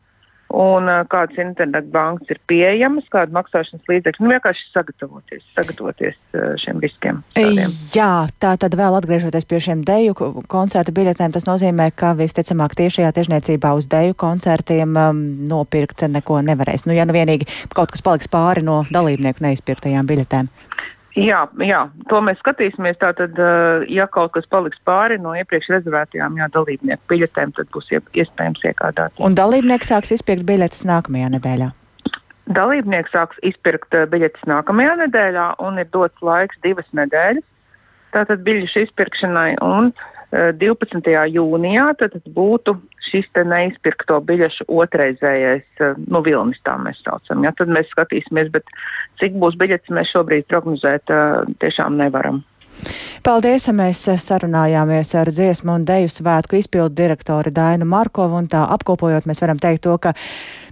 un 0.55 0.88
kādas 1.11 1.41
internetbankas 1.43 2.31
ir 2.31 2.41
pieejamas, 2.49 3.09
kāda 3.12 3.35
maksāšanas 3.37 3.91
līdzekļa. 3.91 4.23
Nu, 4.23 4.33
vienkārši 4.35 4.67
sagatavoties, 4.71 5.45
sagatavoties 5.57 6.19
šiem 6.62 6.83
riskiem. 6.85 7.23
Tādiem. 7.37 7.75
Jā, 7.95 8.11
tā 8.43 8.55
tad 8.61 8.76
vēl 8.79 8.99
atgriežoties 9.00 9.49
pie 9.49 9.61
šiem 9.67 9.85
deju 9.87 10.15
koncertu 10.50 10.95
biļetēm, 10.97 11.35
tas 11.35 11.49
nozīmē, 11.49 11.91
ka 11.99 12.15
visticamāk 12.19 12.76
tiešajā 12.79 13.12
tiešniecībā 13.17 13.75
uz 13.76 13.88
deju 13.91 14.17
koncertiem 14.19 14.97
um, 15.00 15.23
nopirkt 15.50 16.07
neko 16.11 16.43
nevarēs. 16.47 16.87
Nu, 16.87 16.95
ja 16.97 17.07
nu 17.09 17.17
vienīgi 17.17 17.49
kaut 17.75 17.95
kas 17.95 18.05
paliks 18.07 18.31
pāri 18.31 18.65
no 18.67 18.85
dalībnieku 18.93 19.45
neizpirktajām 19.47 20.09
biļetēm. 20.09 20.53
Jā, 21.16 21.46
jā, 21.64 21.78
to 22.11 22.20
mēs 22.20 22.37
skatīsimies. 22.42 22.99
Tātad, 23.00 23.38
eh, 23.40 23.87
ja 23.88 24.04
kaut 24.06 24.35
kas 24.35 24.44
paliks 24.52 24.80
pāri 24.85 25.16
no 25.20 25.32
iepriekš 25.32 25.70
rezervētajām 25.73 26.37
jā, 26.37 26.49
dalībnieku 26.52 27.08
biļetēm, 27.08 27.54
tad 27.56 27.70
būs 27.73 27.88
iespējams 27.96 28.61
iegādāties. 28.68 29.25
Un 29.25 29.35
dalībnieks 29.35 29.88
sāks 29.88 30.12
izpirkt 30.12 30.44
biļetes 30.44 30.85
nākamajā 30.85 31.32
nedēļā? 31.38 31.70
Dalībnieks 32.52 33.16
sāks 33.16 33.40
izpirkt 33.42 33.96
eh, 33.96 34.04
biļetes 34.12 34.44
nākamajā 34.44 34.99
nedēļā 35.06 35.46
un 35.64 35.80
ir 35.80 35.88
dots 35.90 36.20
laiks 36.20 36.61
divas 36.62 36.88
nedēļas. 36.92 37.49
Tātad 38.12 38.44
biļešu 38.44 38.85
izpirkšanai. 38.87 39.56
Un, 39.64 39.88
uh, 39.88 40.15
12. 40.59 41.12
jūnijā 41.33 41.87
tad 42.00 42.16
būtu 42.35 42.76
šis 43.07 43.28
neizpirkto 43.47 44.19
biļešu 44.26 44.66
otrreizējais 44.69 45.85
eh, 45.85 45.95
nu, 46.07 46.23
vilnis, 46.26 46.61
tā 46.66 46.76
mēs 46.83 47.02
saucam. 47.05 47.45
Ja? 47.47 47.55
Tad 47.57 47.73
mēs 47.73 47.88
skatīsimies, 47.93 48.50
cik 49.21 49.38
būs 49.43 49.59
biļetes 49.61 49.95
mēs 49.95 50.12
šobrīd 50.14 50.49
prognozēt 50.50 51.14
eh, 51.14 51.55
tiešām 51.62 51.99
nevaram. 52.00 52.43
Paldies! 53.26 53.64
Mēs 53.75 54.04
sarunājāmies 54.23 55.09
ar 55.18 55.30
dziesmu 55.35 55.73
un 55.75 55.85
deju 55.88 56.11
svētku 56.12 56.59
izpildu 56.61 56.95
direktori 57.00 57.50
Dainu 57.50 57.88
Markovu, 57.90 58.37
un 58.38 58.47
tā 58.52 58.61
apkopojot, 58.75 59.26
mēs 59.26 59.42
varam 59.42 59.59
teikt 59.59 59.83
to, 59.87 59.97
ka 59.99 60.12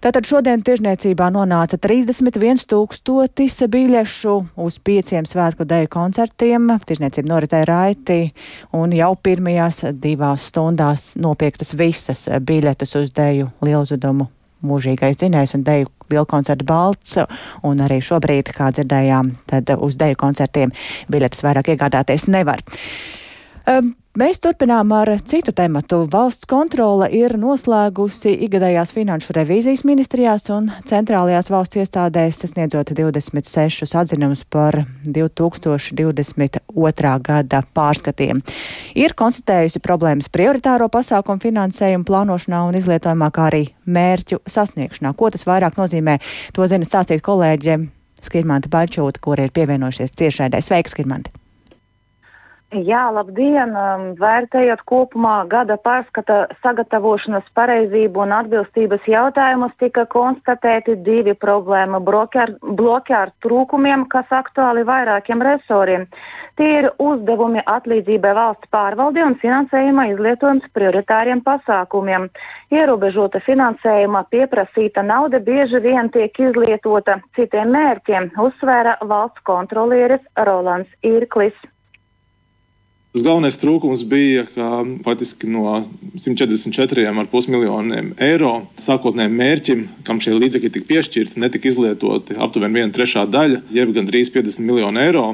tātad 0.05 0.29
šodien 0.29 0.63
tirzniecībā 0.63 1.31
nonāca 1.35 1.81
31 1.83 2.63
tūkstotis 2.71 3.59
biļešu 3.75 4.37
uz 4.67 4.79
pieciem 4.87 5.27
svētku 5.27 5.67
deju 5.67 5.91
koncertiem. 5.97 6.71
Tirzniecība 6.87 7.33
noritēja 7.33 7.71
raiti, 7.73 8.21
un 8.79 8.95
jau 8.95 9.11
pirmajās 9.19 9.85
divās 9.99 10.47
stundās 10.53 11.11
nopirktas 11.19 11.75
visas 11.75 12.29
biļetes 12.39 12.97
uz 13.03 13.13
deju 13.19 13.51
lielzudumu 13.67 14.31
mūžīgais 14.67 15.21
dzinējs 15.21 15.57
un 15.59 15.67
deju 15.67 15.91
lielkoncertu 16.13 16.67
balts, 16.69 17.19
un 17.65 17.83
arī 17.85 18.01
šobrīd, 18.05 18.53
kā 18.55 18.71
dzirdējām, 18.75 19.35
tad 19.51 19.75
uz 19.79 19.99
deju 20.01 20.21
koncertiem 20.21 20.75
biļetes 21.13 21.45
vairāk 21.47 21.75
iegādāties 21.75 22.29
nevar. 22.33 22.63
Um, 23.65 23.95
Mēs 24.15 24.39
turpinām 24.39 24.93
ar 24.95 25.11
citu 25.27 25.51
tematu. 25.51 26.05
Valsts 26.07 26.47
kontrole 26.47 27.09
ir 27.11 27.33
noslēgusi 27.35 28.31
ikgadējās 28.47 28.95
finanšu 28.95 29.35
revīzijas 29.35 29.83
ministrijās 29.83 30.47
un 30.55 30.69
centrālajās 30.87 31.51
valsts 31.51 31.81
iestādēs, 31.83 32.39
sasniedzot 32.45 32.95
26 32.95 33.91
atzinumus 33.99 34.47
par 34.47 34.85
2022. 35.03 36.63
gada 37.27 37.65
pārskatiem. 37.75 38.39
Ir 38.95 39.19
konstatējusi 39.19 39.83
problēmas 39.83 40.31
prioritāro 40.31 40.87
pasākumu 40.87 41.43
finansējumu 41.43 42.07
plānošanā 42.07 42.71
un 42.71 42.79
izlietojumā, 42.79 43.35
kā 43.35 43.51
arī 43.51 43.65
mērķu 43.83 44.45
sasniegšanā. 44.47 45.11
Ko 45.19 45.35
tas 45.35 45.43
vairāk 45.43 45.75
nozīmē, 45.75 46.23
to 46.55 46.63
zina 46.71 46.87
stāstīt 46.87 47.19
kolēģe 47.19 47.83
Skirmanta 48.23 48.71
Baļčūta, 48.71 49.19
kur 49.19 49.43
ir 49.43 49.51
pievienojušies 49.51 50.15
tiešraidē. 50.23 50.63
Sveika, 50.63 50.95
Skirmanti! 50.95 51.35
Jā, 52.75 53.05
labdien! 53.15 53.71
Vērtējot 54.19 54.81
kopumā 54.83 55.45
gada 55.47 55.77
pārskata 55.79 56.49
sagatavošanas 56.65 57.47
pareizību 57.55 58.25
un 58.25 58.33
atbilstības 58.35 59.05
jautājumus, 59.07 59.77
tika 59.79 60.03
konstatēti 60.11 60.97
divi 61.07 61.37
problēma 61.39 62.01
bloki 62.03 63.15
ar 63.15 63.31
trūkumiem, 63.45 64.09
kas 64.11 64.33
aktuāli 64.35 64.83
vairākiem 64.89 65.45
resoriem. 65.47 66.09
Tie 66.59 66.71
ir 66.81 66.89
uzdevumi 66.99 67.63
atlīdzībai 67.63 68.33
valsts 68.35 68.73
pārvalde 68.75 69.23
un 69.23 69.39
finansējuma 69.39 70.09
izlietojums 70.11 70.67
prioritāriem 70.75 71.45
pasākumiem. 71.47 72.27
Ierobežota 72.75 73.39
finansējuma 73.39 74.25
pieprasīta 74.35 75.07
nauda 75.07 75.39
bieži 75.39 75.79
vien 75.79 76.11
tiek 76.11 76.43
izlietota 76.49 77.21
citiem 77.39 77.71
mērķiem, 77.77 78.33
uzsvēra 78.49 78.97
valsts 79.07 79.47
kontrolieris 79.47 80.27
Rolands 80.43 80.91
Irklis. 81.07 81.55
Tas 83.15 83.23
galvenais 83.23 83.55
trūkums 83.55 84.01
bija, 84.11 84.43
ka 84.57 84.81
faktiski 85.07 85.47
no 85.47 85.77
144,5 86.19 87.53
miljoniem 87.53 88.09
eiro 88.19 88.65
sākotnējiem 88.83 89.37
mērķim, 89.39 89.85
kam 90.03 90.19
šie 90.19 90.35
līdzekļi 90.35 90.71
tika 90.75 90.89
piešķirti, 90.89 91.39
netika 91.45 91.71
izlietoti 91.71 92.35
aptuveni 92.35 92.81
viena 92.81 92.91
trešā 92.97 93.23
daļa, 93.31 93.61
jeb 93.77 93.93
gandrīz 93.95 94.33
50 94.35 94.67
miljonu 94.67 95.05
eiro. 95.05 95.29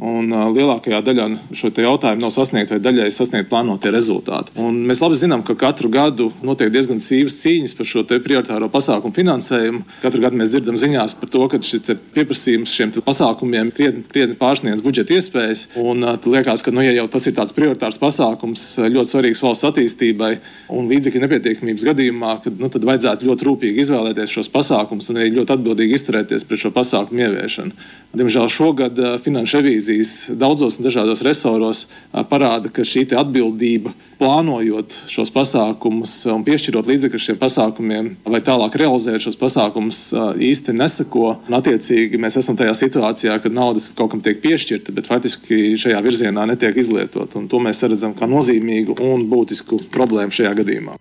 Un 0.00 0.30
uh, 0.32 0.46
lielākajā 0.48 1.02
daļā 1.04 1.26
šo 1.52 1.68
jautājumu 1.76 2.22
nav 2.24 2.30
sasniegta 2.32 2.78
vai 2.78 2.80
daļai 2.86 3.10
sasniegt 3.12 3.50
plānotie 3.50 3.90
rezultāti. 3.92 4.54
Un 4.60 4.78
mēs 4.88 5.02
labi 5.04 5.18
zinām, 5.20 5.42
ka 5.44 5.52
katru 5.60 5.90
gadu 5.92 6.30
notiek 6.40 6.70
diezgan 6.72 7.02
sīvas 7.04 7.36
cīņas 7.42 7.74
par 7.76 7.88
šo 7.90 8.04
prioritāro 8.08 8.70
pasākumu 8.72 9.12
finansējumu. 9.12 9.82
Katru 10.00 10.22
gadu 10.24 10.40
mēs 10.40 10.54
dzirdam 10.54 10.78
ziņās 10.80 11.16
par 11.20 11.32
to, 11.34 11.42
ka 11.52 11.60
šis 11.60 11.84
pieprasījums 12.14 12.72
šiem 12.72 12.94
pasākumiem 13.04 13.74
krietni, 13.76 14.06
krietni 14.08 14.38
pārsniedz 14.40 14.80
budžeta 14.86 15.18
iespējas. 15.18 15.66
Un 15.84 16.00
uh, 16.08 16.16
liekas, 16.32 16.64
ka, 16.64 16.72
nu, 16.72 16.80
ja 16.86 16.96
jau 16.96 17.04
tas 17.12 17.28
ir 17.28 17.36
tāds 17.36 17.56
prioritārs 17.56 18.00
pasākums, 18.00 18.64
ļoti 18.80 19.12
svarīgs 19.12 19.44
valsts 19.44 19.68
attīstībai 19.68 20.32
un 20.72 20.88
līdzekļu 20.88 21.24
nepietiekamības 21.26 21.86
gadījumā, 21.90 22.38
kad, 22.46 22.56
nu, 22.56 22.72
tad 22.72 22.88
vajadzētu 22.88 23.28
ļoti 23.28 23.50
rūpīgi 23.50 23.84
izvēlēties 23.84 24.32
šos 24.38 24.48
pasākumus 24.56 25.12
un 25.12 25.20
arī 25.20 25.36
ļoti 25.36 25.58
atbildīgi 25.58 26.00
izturēties 26.00 26.48
pret 26.48 26.64
šo 26.64 26.72
pasākumu 26.72 27.26
ieviešanu. 27.26 27.88
Diemžēl 28.16 28.48
šogad 28.50 28.96
uh, 28.98 29.14
finanšu 29.20 29.60
revīzija 29.60 29.89
revīzijas 29.90 30.38
daudzos 30.38 30.78
un 30.78 30.86
dažādos 30.86 31.22
resoros 31.22 31.86
parāda, 32.30 32.70
ka 32.70 32.82
šī 32.82 33.08
atbildība 33.16 33.92
plānojot 34.20 34.94
šos 35.08 35.30
pasākumus 35.32 36.26
un 36.30 36.44
piešķirot 36.44 36.86
līdzekļus 36.86 37.26
šiem 37.26 37.38
pasākumiem, 37.40 38.10
vai 38.24 38.40
tālāk 38.44 38.76
realizēt 38.76 39.24
šos 39.24 39.38
pasākumus, 39.40 40.12
īsti 40.36 40.76
nesako. 40.76 41.36
Un, 41.48 41.58
attiecīgi, 41.60 42.20
mēs 42.20 42.38
esam 42.40 42.56
tajā 42.58 42.74
situācijā, 42.76 43.40
kad 43.42 43.52
nauda 43.52 43.82
kaut 43.96 44.12
kam 44.12 44.24
tiek 44.24 44.40
piešķirta, 44.42 44.94
bet 44.94 45.10
faktiski 45.10 45.76
šajā 45.80 46.00
virzienā 46.04 46.46
netiek 46.52 46.76
izlietota. 46.76 47.40
To 47.40 47.62
mēs 47.62 47.82
redzam 47.86 48.14
kā 48.16 48.28
nozīmīgu 48.30 49.00
un 49.04 49.28
būtisku 49.30 49.80
problēmu 49.94 50.34
šajā 50.36 50.58
gadījumā. 50.62 51.00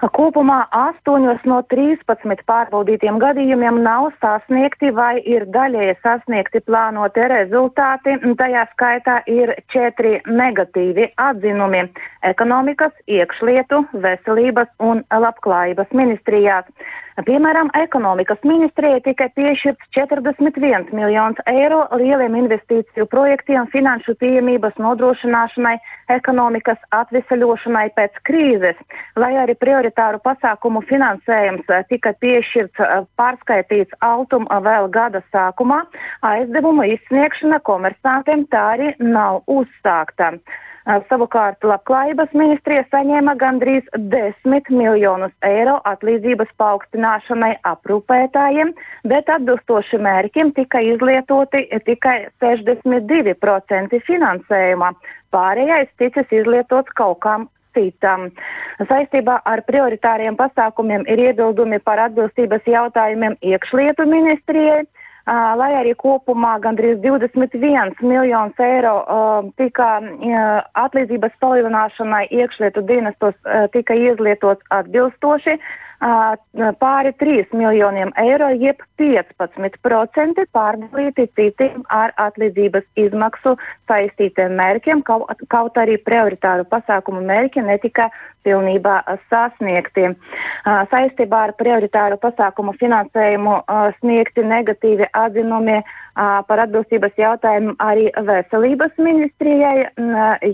Kopumā 0.00 0.62
8 0.72 1.44
no 1.44 1.58
13 1.68 2.40
pārbaudītiem 2.48 3.18
gadījumiem 3.20 3.82
nav 3.84 4.06
sasniegti 4.22 4.88
vai 4.96 5.20
ir 5.20 5.44
daļēji 5.52 5.98
sasniegti 6.00 6.62
plānotie 6.64 7.26
rezultāti. 7.28 8.16
Tajā 8.40 8.64
skaitā 8.72 9.18
ir 9.28 9.52
četri 9.68 10.14
negatīvi 10.24 11.10
atzinumi- 11.20 11.82
ekonomikas, 12.32 12.96
iekšlietu, 13.04 13.84
veselības 13.92 14.72
un 14.78 15.04
labklājības 15.12 15.92
ministrijās. 15.92 16.64
Piemēram, 17.18 17.68
ekonomikas 17.74 18.38
ministrijai 18.46 19.00
tika 19.02 19.26
piešķirts 19.34 19.88
41 19.96 20.92
miljonus 20.94 21.42
eiro 21.50 21.80
lieliem 21.98 22.36
investīciju 22.38 23.06
projektiem 23.10 23.66
finanšu 23.72 24.14
pieejamības 24.20 24.78
nodrošināšanai, 24.78 25.74
ekonomikas 26.14 26.78
atvesaļošanai 26.94 27.88
pēc 27.98 28.22
krīzes, 28.30 28.78
lai 29.18 29.32
arī 29.42 29.58
prioritāru 29.58 30.22
pasākumu 30.22 30.84
finansējums 30.86 31.66
eh, 31.74 31.84
tika 31.90 32.14
piešķirts 32.22 32.86
eh, 32.86 32.96
pārskaitīts 33.18 33.98
Altuma 34.06 34.62
vēl 34.62 34.88
gada 34.94 35.24
sākumā, 35.34 35.82
aizdevumu 36.22 36.86
izsniegšana 36.94 37.58
komersantiem 37.66 38.46
tā 38.54 38.66
arī 38.78 38.94
nav 39.02 39.42
uzsākta. 39.50 40.36
Savukārt 40.90 41.62
Labklājības 41.62 42.32
ministrija 42.34 42.82
saņēma 42.90 43.36
gandrīz 43.38 43.86
10 44.14 44.70
miljonus 44.74 45.32
eiro 45.46 45.76
atlīdzības 45.86 46.50
paaugstināšanai 46.58 47.52
aprūpētājiem, 47.70 48.72
bet 49.12 49.30
atbilstoši 49.30 50.00
mērķim 50.02 50.50
tika 50.56 50.82
izlietoti 50.82 51.62
tikai 51.86 52.16
62% 52.42 54.02
finansējuma. 54.08 54.90
Pārējais 55.30 55.94
ticis 56.00 56.34
izlietots 56.40 56.96
kaut 56.98 57.20
kam 57.22 57.46
citam. 57.76 58.30
Saistībā 58.82 59.38
ar 59.46 59.62
prioritāriem 59.68 60.34
pasākumiem 60.38 61.06
ir 61.06 61.22
iebildumi 61.28 61.78
par 61.84 62.02
atbilstības 62.08 62.66
jautājumiem 62.66 63.38
iekšlietu 63.52 64.08
ministrijai 64.10 64.82
lai 65.26 65.70
arī 65.80 65.94
kopumā 65.94 66.58
gandrīz 66.62 66.98
21 67.02 68.00
miljonus 68.02 68.58
eiro 68.58 68.94
tika 69.56 70.00
atlīdzības 70.74 71.36
palielināšanai 71.40 72.26
iekšlietu 72.30 72.82
dienestos 72.88 73.34
tika 73.72 73.94
izlietots 73.94 74.64
atbilstoši 74.70 75.58
pāri 76.00 77.12
3 77.12 77.52
miljoniem 77.52 78.12
eiro, 78.16 78.48
jeb 78.56 78.80
15% 78.98 80.46
pārdalīti 80.52 81.26
citiem 81.36 81.84
ar 81.92 82.14
atlīdzības 82.16 82.86
izmaksu 82.96 83.56
saistītiem 83.88 84.56
mērķiem, 84.56 85.02
kaut, 85.02 85.28
kaut 85.48 85.76
arī 85.76 85.98
prioritāru 86.00 86.64
pasākumu 86.64 87.20
mērķi 87.20 87.62
netika 87.66 88.08
pilnībā 88.44 89.02
sasniegti. 89.28 90.16
Saistībā 90.64 91.42
ar 91.48 91.52
prioritāru 91.58 92.16
pasākumu 92.16 92.72
finansējumu 92.80 93.58
sniegti 93.98 94.44
negatīvi 94.44 95.10
atzinumi 95.12 95.82
par 96.48 96.64
atbilstības 96.64 97.12
jautājumu 97.20 97.76
arī 97.80 98.08
veselības 98.24 98.96
ministrijai, 98.96 99.90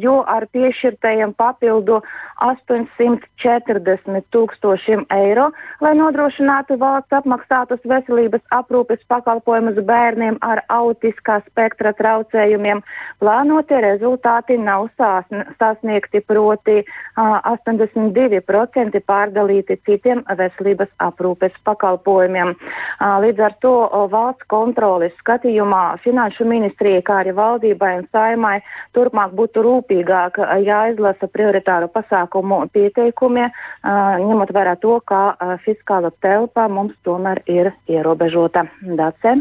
jo 0.02 0.18
ar 0.26 0.46
piešķirtajiem 0.50 1.34
papildu 1.38 2.00
840 2.42 4.26
tūkstošiem 4.34 5.06
eiro 5.14 5.35
eiro, 5.36 5.52
lai 5.80 5.92
nodrošinātu 5.96 6.78
valsts 6.80 7.12
apmaksātus 7.16 7.82
veselības 7.84 8.42
aprūpes 8.54 9.04
pakalpojumus 9.08 9.78
bērniem 9.84 10.38
ar 10.40 10.62
autiskā 10.72 11.40
spektra 11.46 11.92
traucējumiem. 11.92 12.82
Plānotie 13.20 13.80
rezultāti 13.84 14.56
nav 14.58 14.88
sasniegti, 14.96 16.20
proti 16.20 16.82
82% 17.16 19.00
pārdalīti 19.06 19.78
citiem 19.86 20.24
veselības 20.26 20.88
aprūpes 20.98 21.52
pakalpojumiem. 21.64 22.54
Līdz 23.00 23.44
ar 23.46 23.56
to 23.60 23.74
valsts 24.10 24.48
kontroles 24.48 25.12
skatījumā 25.20 25.98
Finanšu 26.04 26.46
ministrijai, 26.48 27.02
kā 27.02 27.20
arī 27.22 27.36
valdībai 27.36 27.92
un 28.00 28.08
saimai 28.12 28.56
turpmāk 28.96 29.34
būtu 29.36 29.64
rūpīgāk 29.66 30.40
jāizlasa 30.64 31.28
prioritāru 31.28 31.90
pasākumu 31.92 32.64
pieteikumi, 32.72 33.48
ņemot 33.84 34.52
vērā 34.54 34.76
to, 34.80 34.98
kā 35.06 35.25
fiskāla 35.64 36.12
telpa 36.22 36.66
mums 36.68 36.94
tomēr 37.06 37.42
ir 37.46 37.72
ierobežota. 37.88 38.66
Dace. 38.98 39.38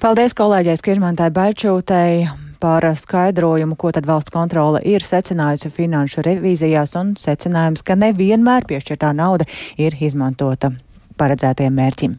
Paldies 0.00 0.36
kolēģei 0.36 0.78
Skirmantai 0.80 1.30
Baičūtei 1.34 2.28
par 2.60 2.84
skaidrojumu, 2.96 3.76
ko 3.80 3.92
tad 3.96 4.06
valsts 4.08 4.32
kontrole 4.34 4.82
ir 4.84 5.04
secinājusi 5.04 5.72
finanšu 5.72 6.24
revīzijās 6.26 6.96
un 7.00 7.14
secinājums, 7.20 7.84
ka 7.84 7.96
nevienmēr 7.96 8.68
piešķirtā 8.68 9.14
nauda 9.16 9.48
ir 9.80 9.96
izmantota 10.00 10.74
paredzētiem 11.20 11.72
mērķim. 11.76 12.18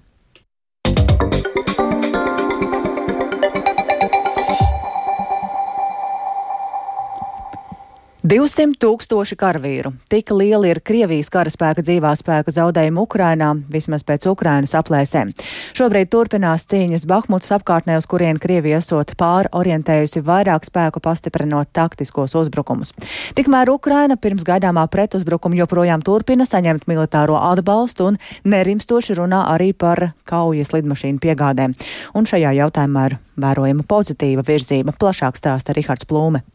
200 8.32 8.78
tūkstoši 8.80 9.36
karavīru. 9.36 9.90
Tik 10.08 10.30
liela 10.32 10.70
ir 10.70 10.80
Krievijas 10.88 11.28
karaspēka 11.34 11.84
dzīvā 11.84 12.14
spēka 12.16 12.54
zaudējuma 12.56 13.02
Ukrainā, 13.04 13.50
vismaz 13.68 14.06
pēc 14.08 14.30
Ukrainas 14.32 14.72
aplēsēm. 14.80 15.34
Šobrīd 15.76 16.08
turpinās 16.14 16.64
cīņas 16.72 17.04
Bahmutas 17.12 17.52
apkārtnē, 17.58 17.98
uz 18.00 18.08
kurien 18.08 18.40
Krievija 18.40 18.80
esot 18.80 19.12
pārorientējusi 19.20 20.24
vairāk 20.24 20.64
spēku 20.70 21.02
pastiprinot 21.04 21.74
taktiskos 21.76 22.38
uzbrukumus. 22.40 22.94
Tikmēr 23.36 23.74
Ukraina 23.74 24.16
pirms 24.16 24.48
gaidāmā 24.48 24.86
pretuzbrukuma 24.88 25.60
joprojām 25.60 26.00
turpina 26.00 26.48
saņemt 26.48 26.88
militāro 26.88 27.36
atbalstu 27.36 28.14
un 28.14 28.22
nerimstoši 28.48 29.20
runā 29.20 29.42
arī 29.58 29.74
par 29.76 30.06
kaujas 30.24 30.72
lidmašīnu 30.72 31.20
piegādēm. 31.20 31.76
Un 32.16 32.32
šajā 32.32 32.56
jautājumā 32.62 33.06
ir 33.12 33.20
vērojama 33.44 33.84
pozitīva 33.84 34.48
virzība. 34.48 34.96
Plašāk 34.96 35.44
stāsta 35.44 35.76
Rihards 35.76 36.08
Plūme. 36.08 36.46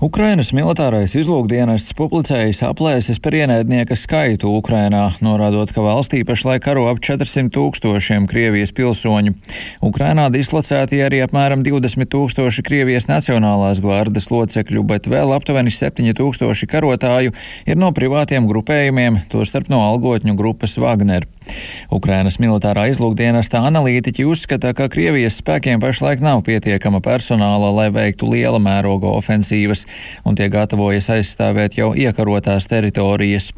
Ukrainas 0.00 0.48
militārais 0.56 1.12
izlūkdienests 1.12 1.92
publicējis 1.92 2.62
aplēses 2.64 3.18
par 3.20 3.34
ienaidnieka 3.36 3.92
skaitu 4.00 4.48
Ukrainā, 4.56 5.02
norādot, 5.20 5.74
ka 5.76 5.82
valstī 5.84 6.22
pašlaik 6.24 6.62
karo 6.64 6.86
ap 6.88 7.02
400 7.04 7.52
tūkstošiem 7.52 8.24
Krievijas 8.30 8.72
pilsoņu. 8.72 9.34
Ukrainā 9.84 10.30
dislocēti 10.32 11.02
arī 11.04 11.20
apmēram 11.26 11.60
20 11.66 12.08
tūkstoši 12.14 12.64
Krievijas 12.64 13.10
Nacionālās 13.10 13.82
gvardas 13.84 14.30
locekļu, 14.32 14.86
bet 14.88 15.10
vēl 15.12 15.34
aptuveni 15.36 15.68
7 15.68 16.16
tūkstoši 16.16 16.70
karotāju 16.72 17.36
ir 17.68 17.76
no 17.76 17.92
privātiem 17.92 18.48
grupējumiem, 18.48 19.26
tostarp 19.28 19.68
no 19.68 19.82
algotņu 19.84 20.32
grupas 20.40 20.78
Wagner. 20.80 21.28
Ukrainas 21.92 22.38
militārā 22.40 22.86
izlūkdienesta 22.88 23.60
analītiķi 23.68 24.24
uzskata, 24.32 24.72
ka 24.76 24.88
Krievijas 24.88 25.40
spēkiem 25.42 25.80
pašlaik 25.82 26.24
nav 26.24 26.40
pietiekama 26.46 27.02
personāla, 27.04 27.72
lai 27.74 27.88
veiktu 27.92 28.30
liela 28.30 28.60
mēroga 28.62 29.10
ofensīvas, 29.18 29.84
un 30.24 30.38
tie 30.38 30.50
gatavojas 30.52 31.10
aizstāvēt 31.16 31.78
jau 31.80 31.92
iekarotās 31.94 32.68
teritorijas. 32.70 33.52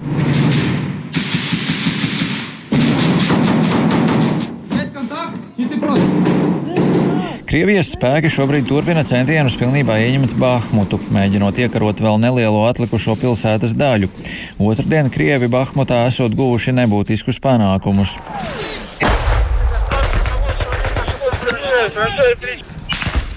Krievijas 7.53 7.91
spēki 7.93 8.31
šobrīd 8.33 8.65
turpina 8.65 9.03
centienus 9.05 9.59
pilnībā 9.61 9.99
ieņemt 10.01 10.33
Bahmutu, 10.41 10.97
mēģinot 11.13 11.59
iekarot 11.61 12.01
vēl 12.01 12.17
nelielo 12.23 12.63
atlikušo 12.65 13.13
pilsētas 13.21 13.75
daļu. 13.77 14.09
Otradien 14.57 15.13
Krievi 15.13 15.53
Bahmutā 15.53 16.07
esot 16.09 16.33
guvuši 16.39 16.73
nebūtiskus 16.81 17.43
panākumus. 17.45 18.17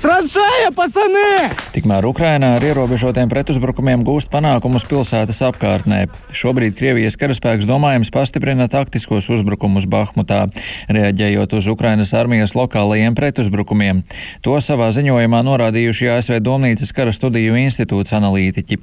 Tranšēja, 0.05 0.69
pacani! 0.77 1.29
Tikmēr 1.73 2.05
Ukrainā 2.05 2.51
ar 2.59 2.63
ierobežotiem 2.67 3.25
pretuzbrukumiem 3.31 4.03
gūst 4.05 4.29
panākumus 4.29 4.83
pilsētas 4.85 5.39
apkārtnē. 5.47 6.03
Šobrīd 6.29 6.75
Krievijas 6.77 7.17
karaspēks 7.17 7.65
domājams 7.65 8.11
pastiprina 8.13 8.67
taktiskos 8.69 9.31
uzbrukumus 9.33 9.87
Bahmutā, 9.89 10.43
reaģējot 10.93 11.55
uz 11.57 11.69
Ukrainas 11.73 12.13
armijas 12.13 12.53
lokālajiem 12.53 13.17
pretuzbrukumiem. 13.17 14.03
To 14.45 14.53
savā 14.61 14.91
ziņojumā 14.93 15.39
norādījuši 15.47 16.11
ASV 16.19 16.37
Domnīcas 16.45 16.93
kara 16.93 17.09
studiju 17.09 17.57
institūts 17.63 18.13
analītiķi. 18.13 18.77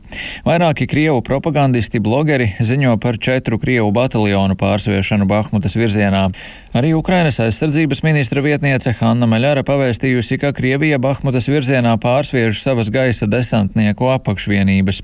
Vairāki 0.49 0.91
Krievu 0.91 1.23
propagandisti 1.23 2.03
blogeri 2.03 2.51
ziņo 2.59 2.97
par 2.99 3.23
četru 3.23 3.63
Krievu 3.63 3.95
bataljonu 3.95 4.59
pārsviešanu 4.59 5.31
Bahmutas 5.31 5.79
virzienā. 5.79 6.33
Arī 6.75 6.95
Ukrainas 6.97 7.37
aizsardzības 7.45 8.01
ministra 8.03 8.41
vietniece 8.41 8.95
Hanna 8.97 9.27
Maļara 9.29 9.63
pavēstījusi, 9.69 10.39
ka 10.41 10.55
Krievija 10.57 10.99
Bahmutas 11.13 11.45
virzienā 11.51 11.93
pārsviež 12.01 12.57
savas 12.63 12.89
gaisa 12.89 13.27
desantnieku 13.29 14.07
apakšvienības. 14.15 15.03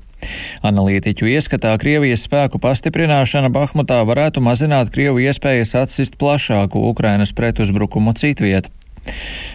Analītiķu 0.65 1.29
ieskatā 1.29 1.75
Krievijas 1.77 2.23
spēku 2.25 2.57
pastiprināšana 2.63 3.51
Bahmutā 3.53 3.99
varētu 4.09 4.41
mazināt 4.41 4.89
Krievu 4.95 5.21
iespējas 5.27 5.75
atsist 5.83 6.17
plašāku 6.17 6.81
Ukrainas 6.89 7.35
pretuzbrukumu 7.37 8.17
citviet. 8.17 8.71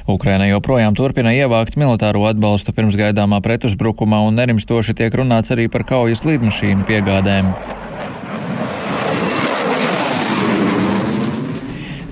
Ukraina 0.07 0.47
joprojām 0.47 0.95
turpina 0.95 1.35
ievākt 1.35 1.75
militāro 1.81 2.23
atbalstu 2.31 2.77
pirms 2.77 2.95
gaidāmā 3.01 3.43
pretuzbrukuma 3.43 4.23
un 4.29 4.39
nerimstoši 4.39 4.95
tiek 5.01 5.19
runāts 5.19 5.51
arī 5.51 5.67
par 5.67 5.89
kaujas 5.91 6.23
lidmašīnu 6.29 6.87
piegādēm. 6.87 7.51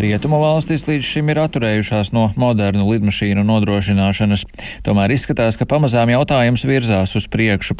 Rietumu 0.02 0.40
valstis 0.42 0.82
līdz 0.88 1.06
šim 1.06 1.28
ir 1.30 1.38
atturējušās 1.44 2.08
no 2.10 2.24
modernu 2.34 2.88
lidmašīnu 2.88 3.44
nodrošināšanas. 3.46 4.40
Tomēr 4.82 5.12
izskatās, 5.14 5.54
ka 5.54 5.68
pamazām 5.70 6.10
jautājums 6.10 6.64
virzās 6.66 7.12
uz 7.14 7.28
priekšu. 7.30 7.76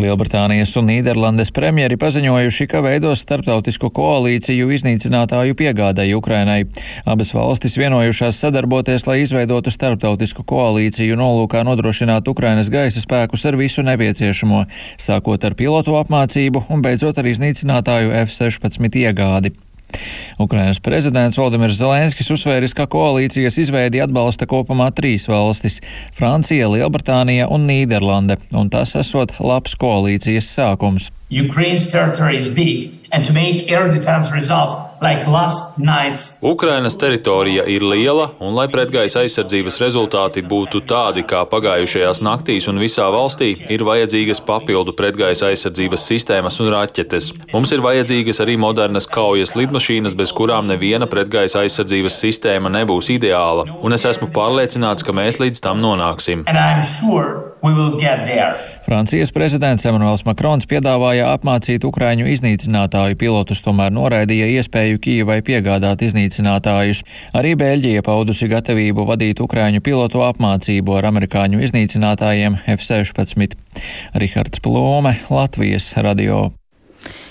Lielbritānijas 0.00 0.72
un 0.80 0.88
Nīderlandes 0.88 1.52
premjeri 1.52 1.98
paziņojuši, 2.00 2.68
ka 2.72 2.80
veidos 2.86 3.26
starptautisku 3.26 3.90
koalīciju 3.92 4.70
iznīcinātāju 4.72 5.58
piegādai 5.58 6.08
Ukrainai. 6.16 6.62
Abas 7.04 7.34
valstis 7.36 7.76
vienojušās 7.76 8.40
sadarboties, 8.46 9.04
lai 9.04 9.18
izveidotu 9.26 9.74
starptautisku 9.74 10.46
koalīciju 10.48 11.20
nolūkā 11.20 11.60
nodrošināt 11.68 12.32
Ukrainas 12.32 12.72
gaisa 12.72 13.04
spēkus 13.04 13.44
ar 13.44 13.60
visu 13.60 13.84
nepieciešamo, 13.84 14.64
sākot 14.96 15.44
ar 15.44 15.60
pilotu 15.60 16.00
apmācību 16.00 16.70
un 16.72 16.88
beidzot 16.88 17.20
ar 17.20 17.32
iznīcinātāju 17.36 18.16
F-16 18.24 19.02
iegādi. 19.04 19.52
Ukrainas 20.38 20.80
prezidents 20.82 21.38
Valdemirs 21.40 21.78
Zelenskis 21.78 22.28
uzsvēris, 22.34 22.74
ka 22.76 22.88
koalīcijas 22.90 23.56
izveidi 23.62 24.02
atbalsta 24.04 24.48
kopumā 24.50 24.90
trīs 24.92 25.28
valstis- 25.30 25.80
Francija, 26.18 26.68
Lielbritānija 26.68 27.48
un 27.50 27.66
Nīderlande, 27.68 28.36
un 28.52 28.70
tas 28.70 28.94
esot 28.96 29.38
labs 29.40 29.76
koalīcijas 29.80 30.50
sākums. 30.58 31.10
Ukraine's 31.28 31.90
territory 31.90 32.36
is 32.36 32.48
big, 32.48 33.08
and 33.10 33.24
to 33.24 33.32
make 33.32 33.68
air 33.68 33.92
defense 33.92 34.30
results 34.30 34.74
like 35.02 35.26
last 35.26 35.76
night's. 35.78 36.38
Ukrainas 36.42 36.96
teritorija 36.96 37.64
ir 37.66 37.82
liela, 37.82 38.30
un 38.38 38.54
lai 38.54 38.68
pretgaisa 38.70 39.24
aizsardzības 39.24 39.80
rezultāti 39.82 40.44
būtu 40.46 40.84
tādi 40.86 41.24
kā 41.26 41.42
pagājušajās 41.50 42.22
naktīs 42.22 42.68
un 42.70 42.78
visā 42.78 43.08
valstī, 43.10 43.56
ir 43.68 43.82
vajadzīgas 43.82 44.40
papildu 44.46 44.94
pretgaisa 44.94 45.50
aizsardzības 45.50 46.06
sistēmas 46.12 46.60
un 46.62 46.70
raķetes. 46.76 47.32
Mums 47.50 47.74
ir 47.74 47.82
vajadzīgas 47.82 48.40
arī 48.46 48.54
modernas 48.54 49.10
kaujas 49.10 49.56
lidmašīnas, 49.58 50.14
bez 50.14 50.30
kurām 50.30 50.70
neviena 50.70 51.10
pretgaisa 51.10 51.64
aizsardzības 51.64 52.20
sistēma 52.22 52.70
nebūs 52.70 53.10
ideāla, 53.18 53.66
un 53.82 53.98
es 53.98 54.06
esmu 54.06 54.30
pārliecināts, 54.30 55.02
ka 55.02 55.10
mēs 55.10 55.42
līdz 55.42 55.58
tam 55.66 55.82
nonāksim. 55.82 56.46
Francijas 58.86 59.32
prezidents 59.34 59.82
Emmanuels 59.82 60.22
Makrons 60.22 60.68
piedāvāja 60.70 61.32
apmācīt 61.34 61.82
ukraiņu 61.88 62.28
iznīcinātāju 62.30 63.16
pilotus, 63.18 63.58
tomēr 63.64 63.90
noraidīja 63.90 64.46
iespēju 64.60 65.00
Kīvai 65.02 65.40
piegādāt 65.48 66.04
iznīcinātājus. 66.06 67.00
Arī 67.34 67.56
Beļģija 67.58 68.04
paudusi 68.06 68.46
gatavību 68.52 69.08
vadīt 69.08 69.42
ukraiņu 69.42 69.82
pilotu 69.82 70.22
apmācību 70.28 71.00
ar 71.00 71.08
amerikāņu 71.10 71.64
iznīcinātājiem 71.66 72.60
F-16. 72.76 73.58
Rihards 74.22 74.62
Plome, 74.62 75.16
Latvijas 75.34 75.90
radio. 75.98 76.44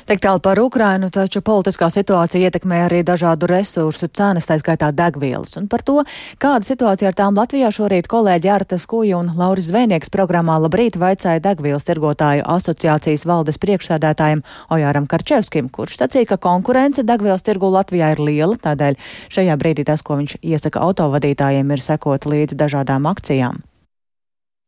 Tik 0.05 0.19
tālu 0.21 0.37
par 0.37 0.59
Ukrainu, 0.61 1.07
taču 1.09 1.41
politiskā 1.41 1.87
situācija 1.89 2.45
ietekmē 2.45 2.83
arī 2.85 2.99
dažādu 3.01 3.47
resursu 3.49 4.05
cenas, 4.13 4.45
tā 4.45 4.59
skaitā 4.61 4.91
degvielas. 4.93 5.55
Un 5.57 5.65
par 5.65 5.81
to, 5.81 5.95
kāda 6.37 6.61
situācija 6.67 7.09
ar 7.09 7.17
tām 7.17 7.33
Latvijā 7.33 7.71
šorīt 7.73 8.05
kolēģi 8.11 8.53
Arta 8.53 8.77
Skuja 8.77 9.17
un 9.17 9.33
Lauris 9.33 9.71
Zvēnieks 9.71 10.13
programmā 10.13 10.59
Labrīt 10.61 11.01
vaicāja 11.01 11.41
degvielas 11.41 11.89
tirgotāju 11.89 12.45
asociācijas 12.45 13.25
valdes 13.25 13.57
priekšsēdētājiem 13.65 14.45
Ojāram 14.77 15.09
Karčevskim, 15.09 15.73
kurš 15.73 15.97
sacīja, 16.03 16.35
ka 16.35 16.43
konkurence 16.51 17.01
degvielas 17.01 17.41
tirgu 17.41 17.73
Latvijā 17.73 18.13
ir 18.13 18.21
liela, 18.21 18.61
tādēļ 18.61 19.01
šajā 19.33 19.57
brīdī 19.57 19.89
tas, 19.89 20.05
ko 20.05 20.21
viņš 20.21 20.37
iesaka 20.45 20.85
autovadītājiem, 20.85 21.73
ir 21.73 21.81
sekot 21.81 22.29
līdz 22.29 22.61
dažādām 22.61 23.09
akcijām 23.09 23.65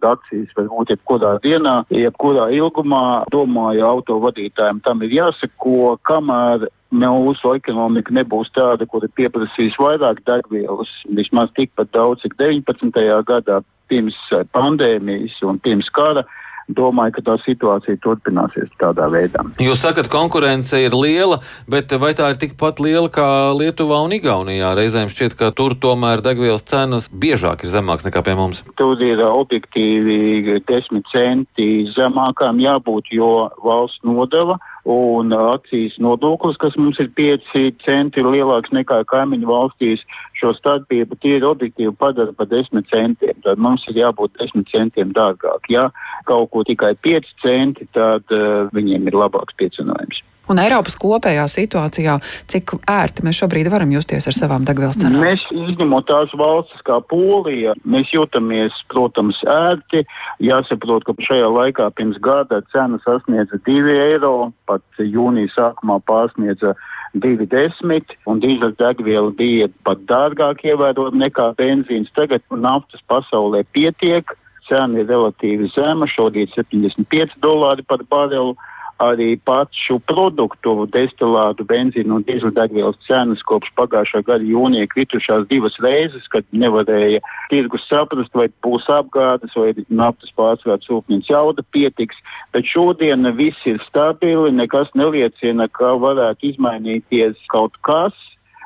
akcijas 0.06 0.54
var 0.58 0.70
būt 0.72 0.94
jebkurā 0.94 1.34
dienā, 1.44 1.76
jebkurā 1.94 2.50
ilgumā. 2.56 3.26
Domāju, 3.34 3.86
autovadītājiem 3.88 4.82
tam 4.86 5.02
ir 5.06 5.16
jāseko, 5.18 5.98
kamēr 6.06 6.68
mūsu 6.92 7.56
ekonomika 7.58 8.14
nebūs 8.16 8.52
tāda, 8.56 8.88
kura 8.88 9.08
pieprasīs 9.08 9.76
vairāk 9.80 10.24
degvielas, 10.26 10.92
vismaz 11.10 11.52
tikpat 11.56 11.92
daudz, 11.92 12.24
cik 12.24 12.38
19. 12.40 12.92
gadā 13.28 13.62
pirms 13.88 14.18
pandēmijas 14.52 15.42
un 15.48 15.60
pirms 15.60 15.90
kara 15.90 16.26
domāju, 16.68 17.18
ka 17.18 17.24
tā 17.30 17.36
situācija 17.44 18.00
turpināsies 18.04 18.72
tādā 18.82 19.08
veidā. 19.12 19.44
Jūs 19.64 19.84
sakat, 19.86 20.10
konkurence 20.12 20.80
ir 20.82 20.96
liela, 20.98 21.40
bet 21.70 21.92
vai 22.02 22.14
tā 22.18 22.32
ir 22.34 22.40
tikpat 22.42 22.82
liela 22.84 23.12
kā 23.14 23.28
Lietuvā 23.58 24.02
un 24.06 24.16
Igaunijā? 24.18 24.74
Reizēm 24.78 25.12
šķiet, 25.12 25.38
ka 25.40 25.52
tur 25.56 25.78
tomēr 25.80 26.24
degvielas 26.26 26.66
cenas 26.68 27.10
biežāk 27.12 27.64
ir 27.64 27.74
zemākas 27.74 28.08
nekā 28.10 28.24
pie 28.26 28.38
mums. 28.40 28.64
Tur 28.80 29.00
ir 29.04 29.24
objektīvi 29.26 30.60
desmit 30.68 31.08
centi 31.14 31.88
zemākām 31.96 32.60
jābūt, 32.64 33.14
jo 33.16 33.50
valsts 33.64 34.04
nodeva 34.08 34.60
un 34.88 35.34
akcijas 35.36 35.98
nodoklis, 36.00 36.58
kas 36.62 36.78
mums 36.80 37.00
ir 37.04 37.10
5 37.18 37.50
centi 37.84 38.24
lielāks 38.24 38.72
nekā 38.76 39.02
kaimiņu 39.12 39.50
valstīs, 39.50 40.06
šo 40.38 40.54
starpību 40.56 41.20
tīri 41.20 41.44
objektīvi 41.48 41.92
padara 42.00 42.32
par 42.38 42.48
10 42.54 42.88
centiem. 42.92 43.36
Tad 43.44 43.60
mums 43.60 43.84
ir 43.92 44.00
jābūt 44.00 44.40
10 44.40 44.64
centiem 44.72 45.12
dārgāk. 45.18 45.68
Ja 45.74 45.90
kaut 46.30 46.54
ko 46.54 46.64
tikai 46.64 46.96
5 46.96 47.36
centi, 47.44 47.90
tad 47.92 48.24
uh, 48.32 48.72
viņiem 48.72 49.12
ir 49.12 49.20
labāks 49.20 49.60
piecinājums. 49.60 50.24
Un 50.48 50.62
Eiropas 50.64 50.96
kopējā 51.00 51.44
situācijā, 51.52 52.18
cik 52.48 52.78
ērti 52.88 53.26
mēs 53.28 53.42
šobrīd 53.42 53.68
varam 53.72 53.92
justies 53.92 54.30
ar 54.30 54.36
savām 54.38 54.68
degvielas 54.68 55.00
cenām? 55.00 55.20
Mēs, 55.24 55.44
izņemot 55.52 56.08
tās 56.08 56.32
valstis 56.40 56.84
kā 56.88 57.02
Polija, 57.12 57.76
mēs 57.84 58.14
jūtamies, 58.16 58.78
protams, 58.92 59.42
ērti. 59.44 60.06
Jāsaprot, 60.44 61.04
ka 61.08 61.16
šajā 61.28 61.50
laikā 61.52 61.90
pirms 61.98 62.22
gada 62.24 62.62
cena 62.72 63.00
sasniedza 63.04 63.60
2 63.68 63.98
eiro, 64.08 64.54
pat 64.70 64.84
jūnija 65.04 65.52
sākumā 65.56 66.00
pārsniedza 66.08 66.78
2,10, 67.18 68.16
un 68.30 68.42
dīzeļdegviela 68.44 69.36
bija 69.36 69.68
pat 69.88 70.04
dārgāk 70.08 70.64
ievērot 70.68 71.16
nekā 71.18 71.52
benzīns. 71.60 72.14
Tagad 72.16 72.44
naftas 72.52 73.04
pasaulē 73.10 73.66
pietiek, 73.76 74.32
cena 74.68 75.02
ir 75.02 75.08
relatīvi 75.10 75.70
zema, 75.76 76.08
šodien 76.08 76.50
75 76.56 77.38
dolāri 77.44 77.86
par 77.88 78.04
barelu 78.10 78.56
arī 79.02 79.36
pašu 79.46 80.00
produktu, 80.10 80.74
destilātu, 80.92 81.66
benzīnu 81.68 82.18
un 82.18 82.26
dīzeļdegvielas 82.28 83.00
cenas 83.08 83.44
kopš 83.48 83.72
pagājušā 83.78 84.24
gada 84.28 84.46
jūnija 84.48 84.90
kritušās 84.92 85.46
divas 85.50 85.78
reizes, 85.84 86.28
kad 86.32 86.46
nevarēja 86.52 87.22
tirgus 87.52 87.86
saprast, 87.90 88.34
vai 88.38 88.48
būs 88.64 88.88
apgādes 88.94 89.56
vai 89.58 89.74
naftas 89.90 90.34
pārsvērts 90.38 90.90
rūpnīcas 90.92 91.34
jauda 91.34 91.66
pietiks. 91.72 92.18
Bet 92.54 92.66
šodien 92.66 93.30
viss 93.38 93.66
ir 93.70 93.82
stabili, 93.86 94.54
nekas 94.56 94.94
neliecina, 94.98 95.70
ka 95.70 95.94
varētu 96.02 96.52
izmainīties 96.54 97.46
kaut 97.54 97.78
kas. 97.86 98.18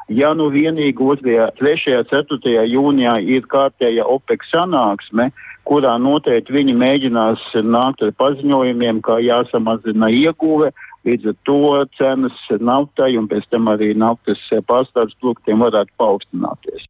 Ja 0.09 0.33
nu 0.33 0.49
vienīgi 0.51 0.97
2, 0.97 1.49
3, 1.59 2.03
4 2.09 2.53
jūnijā 2.67 3.15
ir 3.21 3.45
kārtēja 3.51 4.05
OPEC 4.09 4.43
sanāksme, 4.49 5.29
kurā 5.67 5.97
noteikti 6.01 6.55
viņi 6.55 6.75
mēģinās 6.75 7.43
nākt 7.63 8.01
ar 8.03 8.13
paziņojumiem, 8.17 9.01
kā 9.05 9.19
jāsamazina 9.23 10.09
ieguve, 10.11 10.71
līdz 11.05 11.31
ar 11.31 11.37
to 11.45 11.59
cenas 11.97 12.39
naftai 12.59 13.15
un 13.17 13.29
pēc 13.31 13.47
tam 13.49 13.69
arī 13.71 13.93
naftas 13.95 14.41
pārstāvju 14.49 15.19
produktiem 15.19 15.61
varētu 15.63 15.95
paaugstināties. 15.97 16.89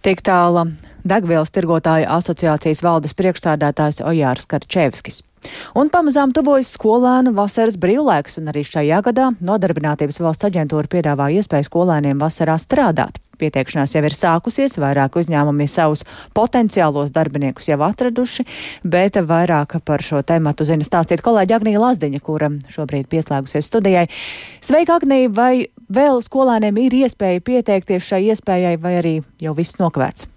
Tik 0.00 0.22
tāla 0.24 0.70
Degvielas 1.00 1.52
tirgotāju 1.52 2.08
asociācijas 2.12 2.82
valdes 2.84 3.14
priekšstādātājs 3.16 4.02
Ojārs 4.04 4.44
Karčevskis. 4.48 5.22
Un 5.78 5.90
pamazām 5.92 6.34
tuvojas 6.36 6.74
skolēnu 6.76 7.34
vasaras 7.36 7.78
brīvlaiks, 7.80 8.38
un 8.40 8.52
arī 8.52 8.64
šajā 8.66 9.00
gadā 9.06 9.30
Nodarbinātības 9.40 10.20
valsts 10.22 10.48
aģentūra 10.50 10.90
piedāvā 10.90 11.30
iespēju 11.38 11.68
skolēniem 11.70 12.22
vasarā 12.22 12.58
strādāt. 12.60 13.20
Pieteikšanās 13.40 13.94
jau 13.94 14.02
ir 14.04 14.14
sākusies, 14.16 14.76
vairāk 14.80 15.16
uzņēmumi 15.16 15.66
savus 15.70 16.04
potenciālos 16.36 17.12
darbiniekus 17.14 17.70
jau 17.70 17.78
atraduši, 17.86 18.44
bet 18.84 19.16
vairāk 19.30 19.78
par 19.86 20.04
šo 20.04 20.20
tēmatu 20.26 20.66
zina 20.68 20.84
stāstīt 20.86 21.24
kolēģi 21.24 21.56
Agnija 21.56 21.80
Lazdiņa, 21.80 22.20
kura 22.26 22.50
šobrīd 22.72 23.08
pieslēgusies 23.12 23.70
studijai. 23.70 24.06
Sveika, 24.60 24.98
Agnija, 25.00 25.32
vai 25.32 25.54
vēl 25.88 26.20
skolēniem 26.26 26.82
ir 26.84 26.98
iespēja 27.00 27.44
pieteikties 27.46 28.12
šai 28.12 28.26
iespējai, 28.34 28.76
vai 28.82 28.94
arī 29.00 29.16
jau 29.40 29.56
viss 29.56 29.80
nokavēts? 29.80 30.28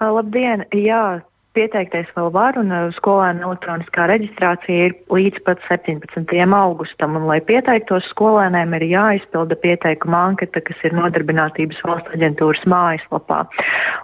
Labdien! 0.00 0.64
Jā, 0.74 1.20
Pieteikties 1.54 2.08
vēl 2.16 2.32
var, 2.34 2.56
un 2.58 2.72
uh, 2.74 2.88
skolēna 2.90 3.44
elektroniskā 3.46 4.08
reģistrācija 4.10 4.86
ir 4.88 4.94
līdz 5.06 5.36
pat 5.46 5.60
17. 5.62 6.32
augustam. 6.50 7.12
Un, 7.14 7.28
lai 7.28 7.36
pieteiktos, 7.46 8.08
skolēniem 8.10 8.72
ir 8.80 8.84
jāizpilda 8.90 9.54
pieteikuma 9.62 10.24
anketa, 10.32 10.58
kas 10.66 10.82
ir 10.82 10.96
Nodarbinātības 10.98 11.78
valsts 11.86 12.10
aģentūras 12.16 12.64
mājaslapā. 12.72 13.44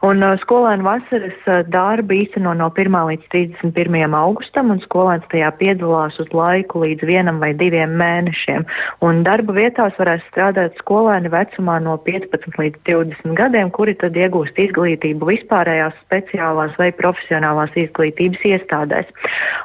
Un, 0.06 0.22
uh, 0.22 0.36
skolēnu 0.38 0.86
vasaras 0.86 1.40
uh, 1.48 1.64
darbu 1.66 2.20
īsteno 2.20 2.52
no 2.54 2.68
1. 2.70 2.98
līdz 3.08 3.26
31. 3.34 4.14
augustam, 4.20 4.70
un 4.70 4.78
skolēns 4.86 5.26
tajā 5.34 5.50
piedalās 5.58 6.20
uz 6.22 6.30
laiku 6.30 6.84
līdz 6.84 7.02
vienam 7.10 7.42
vai 7.42 7.50
diviem 7.58 7.98
mēnešiem. 7.98 8.68
Un 9.02 9.24
darba 9.26 9.58
vietās 9.58 9.98
varēs 9.98 10.22
strādāt 10.28 10.78
skolēni 10.84 11.34
vecumā 11.34 11.80
no 11.82 11.98
15 12.06 12.62
līdz 12.62 12.86
20 12.86 13.34
gadiem, 13.42 13.74
kuri 13.74 13.98
tad 13.98 14.14
iegūst 14.14 14.62
izglītību 14.68 15.34
vispārējās, 15.34 15.98
speciālās 16.06 16.78
vai 16.78 16.92
profesionālās 16.94 17.39
profesionālās 17.40 17.72
izglītības 17.76 18.42
iestādēs. 18.44 19.08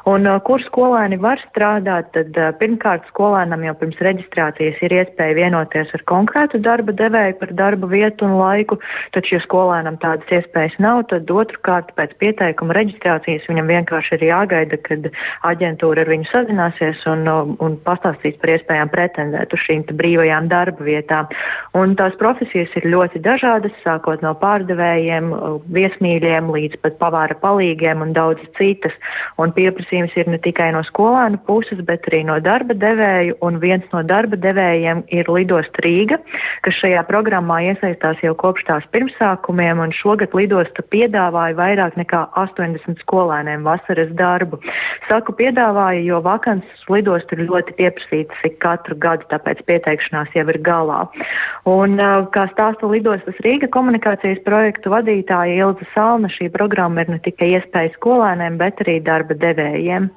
Un, 0.08 0.26
uh, 0.28 0.40
kur 0.40 0.62
skolēni 0.62 1.18
var 1.20 1.40
strādāt, 1.40 2.12
tad 2.14 2.36
uh, 2.38 2.52
pirmkārt 2.60 3.08
skolēnam 3.10 3.64
jau 3.66 3.76
pirms 3.76 4.00
reģistrācijas 4.00 4.82
ir 4.82 4.92
iespēja 4.94 5.36
vienoties 5.36 5.94
ar 5.94 6.04
konkrētu 6.06 6.60
darba 6.60 6.94
devēju 6.94 7.40
par 7.40 7.54
darba 7.54 7.88
vietu 7.88 8.26
un 8.26 8.38
laiku, 8.40 8.80
taču, 9.12 9.36
ja 9.36 9.42
skolēnam 9.42 9.98
tādas 9.98 10.30
iespējas 10.30 10.78
nav, 10.80 11.06
tad 11.10 11.30
otrkārt 11.30 11.94
pēc 11.96 12.16
pieteikuma 12.20 12.76
reģistrācijas 12.78 13.48
viņam 13.50 13.68
vienkārši 13.68 14.16
ir 14.20 14.28
jāgaida, 14.30 14.78
kad 14.78 15.10
aģentūra 15.44 16.06
ar 16.06 16.14
viņu 16.14 16.30
sazināsies 16.32 17.06
un, 17.12 17.26
uh, 17.28 17.56
un 17.60 17.78
pastāstīs 17.84 18.40
par 18.42 18.56
iespējām 18.56 18.94
pretendēt 18.94 19.54
uz 19.54 19.66
šīm 19.66 19.86
brīvajām 19.92 20.50
darba 20.50 20.86
vietām. 20.86 21.30
Un 21.76 21.96
tās 21.98 22.16
profesijas 22.20 22.74
ir 22.78 22.88
ļoti 22.94 23.20
dažādas, 23.26 23.74
sākot 23.84 24.22
no 24.24 24.36
pārdevējiem, 24.40 25.34
viesmīļiem 25.76 26.50
līdz 26.54 26.80
pat 26.84 26.98
pavāra 27.02 27.36
palīdzības 27.42 27.65
palīgiem 27.66 28.02
un 28.02 28.14
daudz 28.14 28.42
citas. 28.58 28.94
Un 29.38 29.52
pieprasījums 29.52 30.14
ir 30.16 30.28
ne 30.30 30.38
tikai 30.38 30.72
no 30.74 30.84
skolēnu 30.84 31.40
puses, 31.46 31.82
bet 31.82 32.06
arī 32.08 32.24
no 32.26 32.40
darba 32.40 32.74
devēju. 32.74 33.38
Un 33.42 33.60
viens 33.60 33.86
no 33.92 34.04
darba 34.04 34.38
devējiem 34.38 35.06
ir 35.10 35.26
Lidosta 35.30 35.82
Rīga, 35.82 36.20
kas 36.62 36.74
šajā 36.82 37.04
programmā 37.08 37.64
iesaistās 37.66 38.22
jau 38.24 38.36
kopš 38.36 38.66
tās 38.70 38.86
pirmsākumiem. 38.92 39.82
Šogad 39.92 40.34
Lidosta 40.36 40.84
piedāvāja 40.84 41.56
vairāk 41.56 41.98
nekā 41.98 42.30
80 42.36 43.02
skolēniem 43.02 43.66
vasaras 43.66 44.12
darbu. 44.14 44.62
Saku 45.10 45.34
piedāvāja, 45.34 46.04
jo 46.06 46.22
vakances 46.22 46.86
Lidosta 46.90 47.36
ir 47.36 47.48
ļoti 47.50 47.76
pieprasītas 47.80 48.46
ik 48.46 48.60
katru 48.60 48.96
gadu, 48.96 49.26
tāpēc 49.32 49.64
pieteikšanās 49.66 50.36
jau 50.36 50.46
ir 50.52 50.62
galā. 50.62 51.06
Un, 51.66 51.98
kā 52.32 52.46
stāsta 52.52 52.88
Lidostas 52.90 53.40
Rīga 53.44 53.70
komunikācijas 53.72 54.44
projektu 54.46 54.94
vadītāja 54.94 55.58
Ilza 55.66 55.88
Salna, 55.94 56.30
šī 56.32 56.50
programma 56.54 57.04
ir 57.04 57.16
ne 57.16 57.20
tikai 57.24 57.55
iespēja 57.56 57.96
skolēniem, 57.96 58.60
bet 58.62 58.84
arī 58.86 59.00
darba 59.04 59.38
devējiem. 59.40 60.10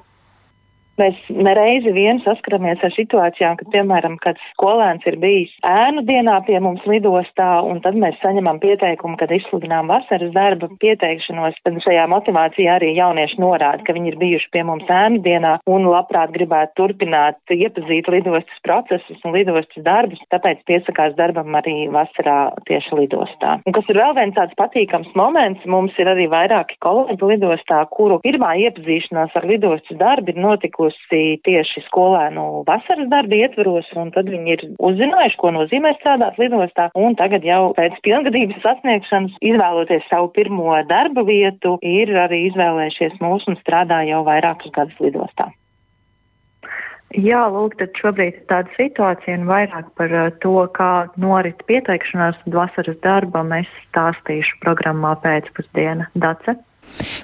Mēs 0.99 1.19
nereizi 1.31 1.93
vien 1.95 2.19
saskaramies 2.25 2.81
ar 2.83 2.91
situācijām, 2.91 3.55
kad, 3.59 3.69
piemēram, 3.71 4.17
kāds 4.19 4.43
skolēns 4.51 5.05
ir 5.07 5.15
bijis 5.21 5.53
ēnu 5.63 6.03
dienā 6.07 6.39
pie 6.47 6.57
mums 6.63 6.83
lidostā, 6.89 7.61
un 7.63 7.79
tad 7.85 7.95
mēs 7.99 8.17
saņemam 8.23 8.59
pieteikumu, 8.59 9.15
kad 9.19 9.31
izsludinām 9.31 9.87
vasaras 9.91 10.33
darba 10.35 10.67
pieteikšanos. 10.81 11.55
Tad 11.63 11.79
šajā 11.85 12.03
motivācijā 12.11 12.75
arī 12.75 12.91
jaunieši 12.97 13.39
norāda, 13.39 13.85
ka 13.87 13.95
viņi 13.95 14.11
ir 14.11 14.17
bijuši 14.19 14.51
pie 14.55 14.65
mums 14.67 14.91
ēnu 14.91 15.21
dienā 15.23 15.53
un 15.71 15.87
labprāt 15.87 16.33
gribētu 16.35 16.75
turpināt 16.81 17.39
iepazīt 17.55 18.11
lidostas 18.11 18.59
procesus 18.67 19.23
un 19.23 19.37
lidostas 19.37 19.85
darbus, 19.85 20.19
tāpēc 20.33 20.65
piesakās 20.67 21.15
darbam 21.15 21.55
arī 21.61 21.87
vasarā 21.93 22.51
tieši 22.67 22.99
lidostā. 22.99 23.55
Un 23.63 23.77
kas 23.77 23.87
ir 23.87 24.01
vēl 24.01 24.17
viens 24.19 24.35
tāds 24.35 24.57
patīkams 24.59 25.15
moments, 25.15 25.63
mums 25.63 25.95
ir 26.01 26.11
arī 26.11 26.27
vairāki 26.31 26.75
kolēģi 26.83 27.31
lidostā, 27.33 27.81
kuru 27.95 28.19
pirmā 28.25 28.55
iepazīšanās 28.65 29.35
ar 29.39 29.47
lidostas 29.47 29.99
darbu 29.99 30.33
ir 30.33 30.43
notikusi 30.43 30.88
notikusi 30.89 31.41
tieši 31.43 31.83
skolēnu 31.87 32.63
vasaras 32.67 33.09
darba 33.09 33.35
ietvaros, 33.35 33.85
un 33.95 34.11
tad 34.11 34.29
viņi 34.29 34.53
ir 34.53 34.63
uzzinājuši, 34.79 35.37
ko 35.37 35.51
nozīmē 35.51 35.95
strādāt 35.99 36.37
lidostā, 36.37 36.89
un 36.95 37.15
tagad 37.15 37.43
jau 37.43 37.73
pēc 37.75 37.93
pilngadības 38.03 38.61
sasniegšanas, 38.63 39.37
izvēloties 39.41 40.03
savu 40.09 40.29
pirmo 40.29 40.75
darba 40.89 41.23
vietu, 41.23 41.77
ir 41.81 42.09
arī 42.17 42.49
izvēlējušies 42.49 43.19
mūs 43.21 43.47
un 43.47 43.57
strādā 43.61 44.03
jau 44.07 44.23
vairākus 44.25 44.71
gadus 44.71 44.97
lidostā. 44.99 45.51
Jā, 47.09 47.47
lūk, 47.49 47.73
tad 47.79 47.95
šobrīd 47.97 48.35
ir 48.35 48.45
tāda 48.45 48.69
situācija 48.75 49.39
un 49.39 49.47
vairāk 49.49 49.87
par 49.97 50.11
uh, 50.13 50.29
to, 50.29 50.61
kā 50.69 51.09
norit 51.17 51.63
pieteikšanās 51.65 52.37
vasaras 52.45 52.99
darbam, 53.01 53.49
es 53.57 53.69
stāstīšu 53.87 54.59
programmā 54.61 55.15
pēcpusdiena 55.23 56.11
Dace. 56.13 56.59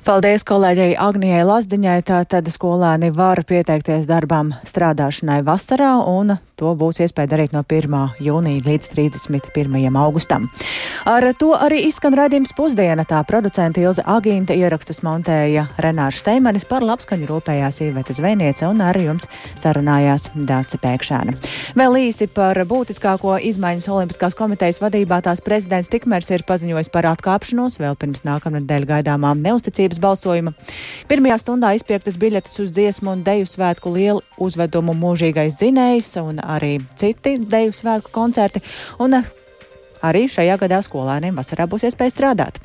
Paldies 0.05 0.45
kolēģei 0.45 0.95
Agnijai 1.01 1.43
Lazdiņai. 1.47 1.99
Tātad 2.05 2.49
skolēni 2.53 3.11
var 3.15 3.41
pieteikties 3.47 4.05
darbām 4.09 4.53
strādāšanai 4.67 5.41
vasarā 5.47 5.95
un 6.11 6.37
to 6.59 6.71
būs 6.79 7.01
iespēja 7.03 7.31
darīt 7.33 7.53
no 7.55 7.61
1. 7.67 7.95
jūnija 8.23 8.63
līdz 8.65 8.91
31. 8.93 9.97
augustam. 9.99 10.47
Ar 11.05 11.25
to 11.37 11.51
arī 11.57 11.81
izskan 11.89 12.15
redzījums 12.17 12.53
pusdiena. 12.55 13.03
Tā 13.05 13.19
producenta 13.27 13.81
Ilze 13.83 14.03
Agīnta 14.07 14.55
ierakstus 14.55 15.01
montēja 15.05 15.67
Renārs 15.83 16.21
Šteimanis 16.21 16.65
par 16.69 16.85
labskaņu 16.87 17.27
rūpējās 17.29 17.81
Īveta 17.85 18.15
Zvejniece 18.15 18.67
un 18.69 18.81
ar 18.85 18.97
jums 18.99 19.27
sarunājās 19.59 20.29
Dāca 20.35 20.79
Pēkšēna. 20.81 21.35
Vēl 21.75 21.99
īsi 22.05 22.29
par 22.31 22.57
būtiskāko 22.69 23.35
izmaiņas 23.51 23.89
Olimpiskās 23.91 24.37
komitejas 24.39 24.79
vadībā 24.83 25.19
tās 25.25 25.43
prezidents 25.43 25.91
Tikmers 25.91 26.31
ir 26.31 26.45
paziņojis 26.47 26.91
par 26.93 27.09
atkāpšanos 27.11 27.79
vēl 27.81 27.99
pirms 27.99 28.23
nākamnedēļ 28.27 28.87
gaidāmā 28.93 29.35
neusticības 29.41 29.99
balsojuma. 30.03 30.55
Pirmajā 31.11 31.39
stundā 31.43 31.75
izpirktas 31.75 32.19
biļetes 32.21 32.57
uz 32.63 32.71
dziesmu 32.75 33.13
un 33.17 33.25
deju 33.27 33.49
svētku 33.49 33.91
lielu 33.93 34.23
uzvedumu 34.41 34.95
mūžīgais 34.97 35.59
zinējs 35.59 36.15
un 36.21 36.39
arī 36.45 36.77
citi 36.97 37.37
deju 37.41 37.73
svētku 37.75 38.13
koncerti. 38.15 38.61
Un 39.01 39.17
arī 40.05 40.25
šajā 40.29 40.59
gadā 40.61 40.81
skolēniem 40.85 41.35
vasarā 41.37 41.67
būs 41.69 41.87
iespēja 41.89 42.13
strādāt. 42.13 42.61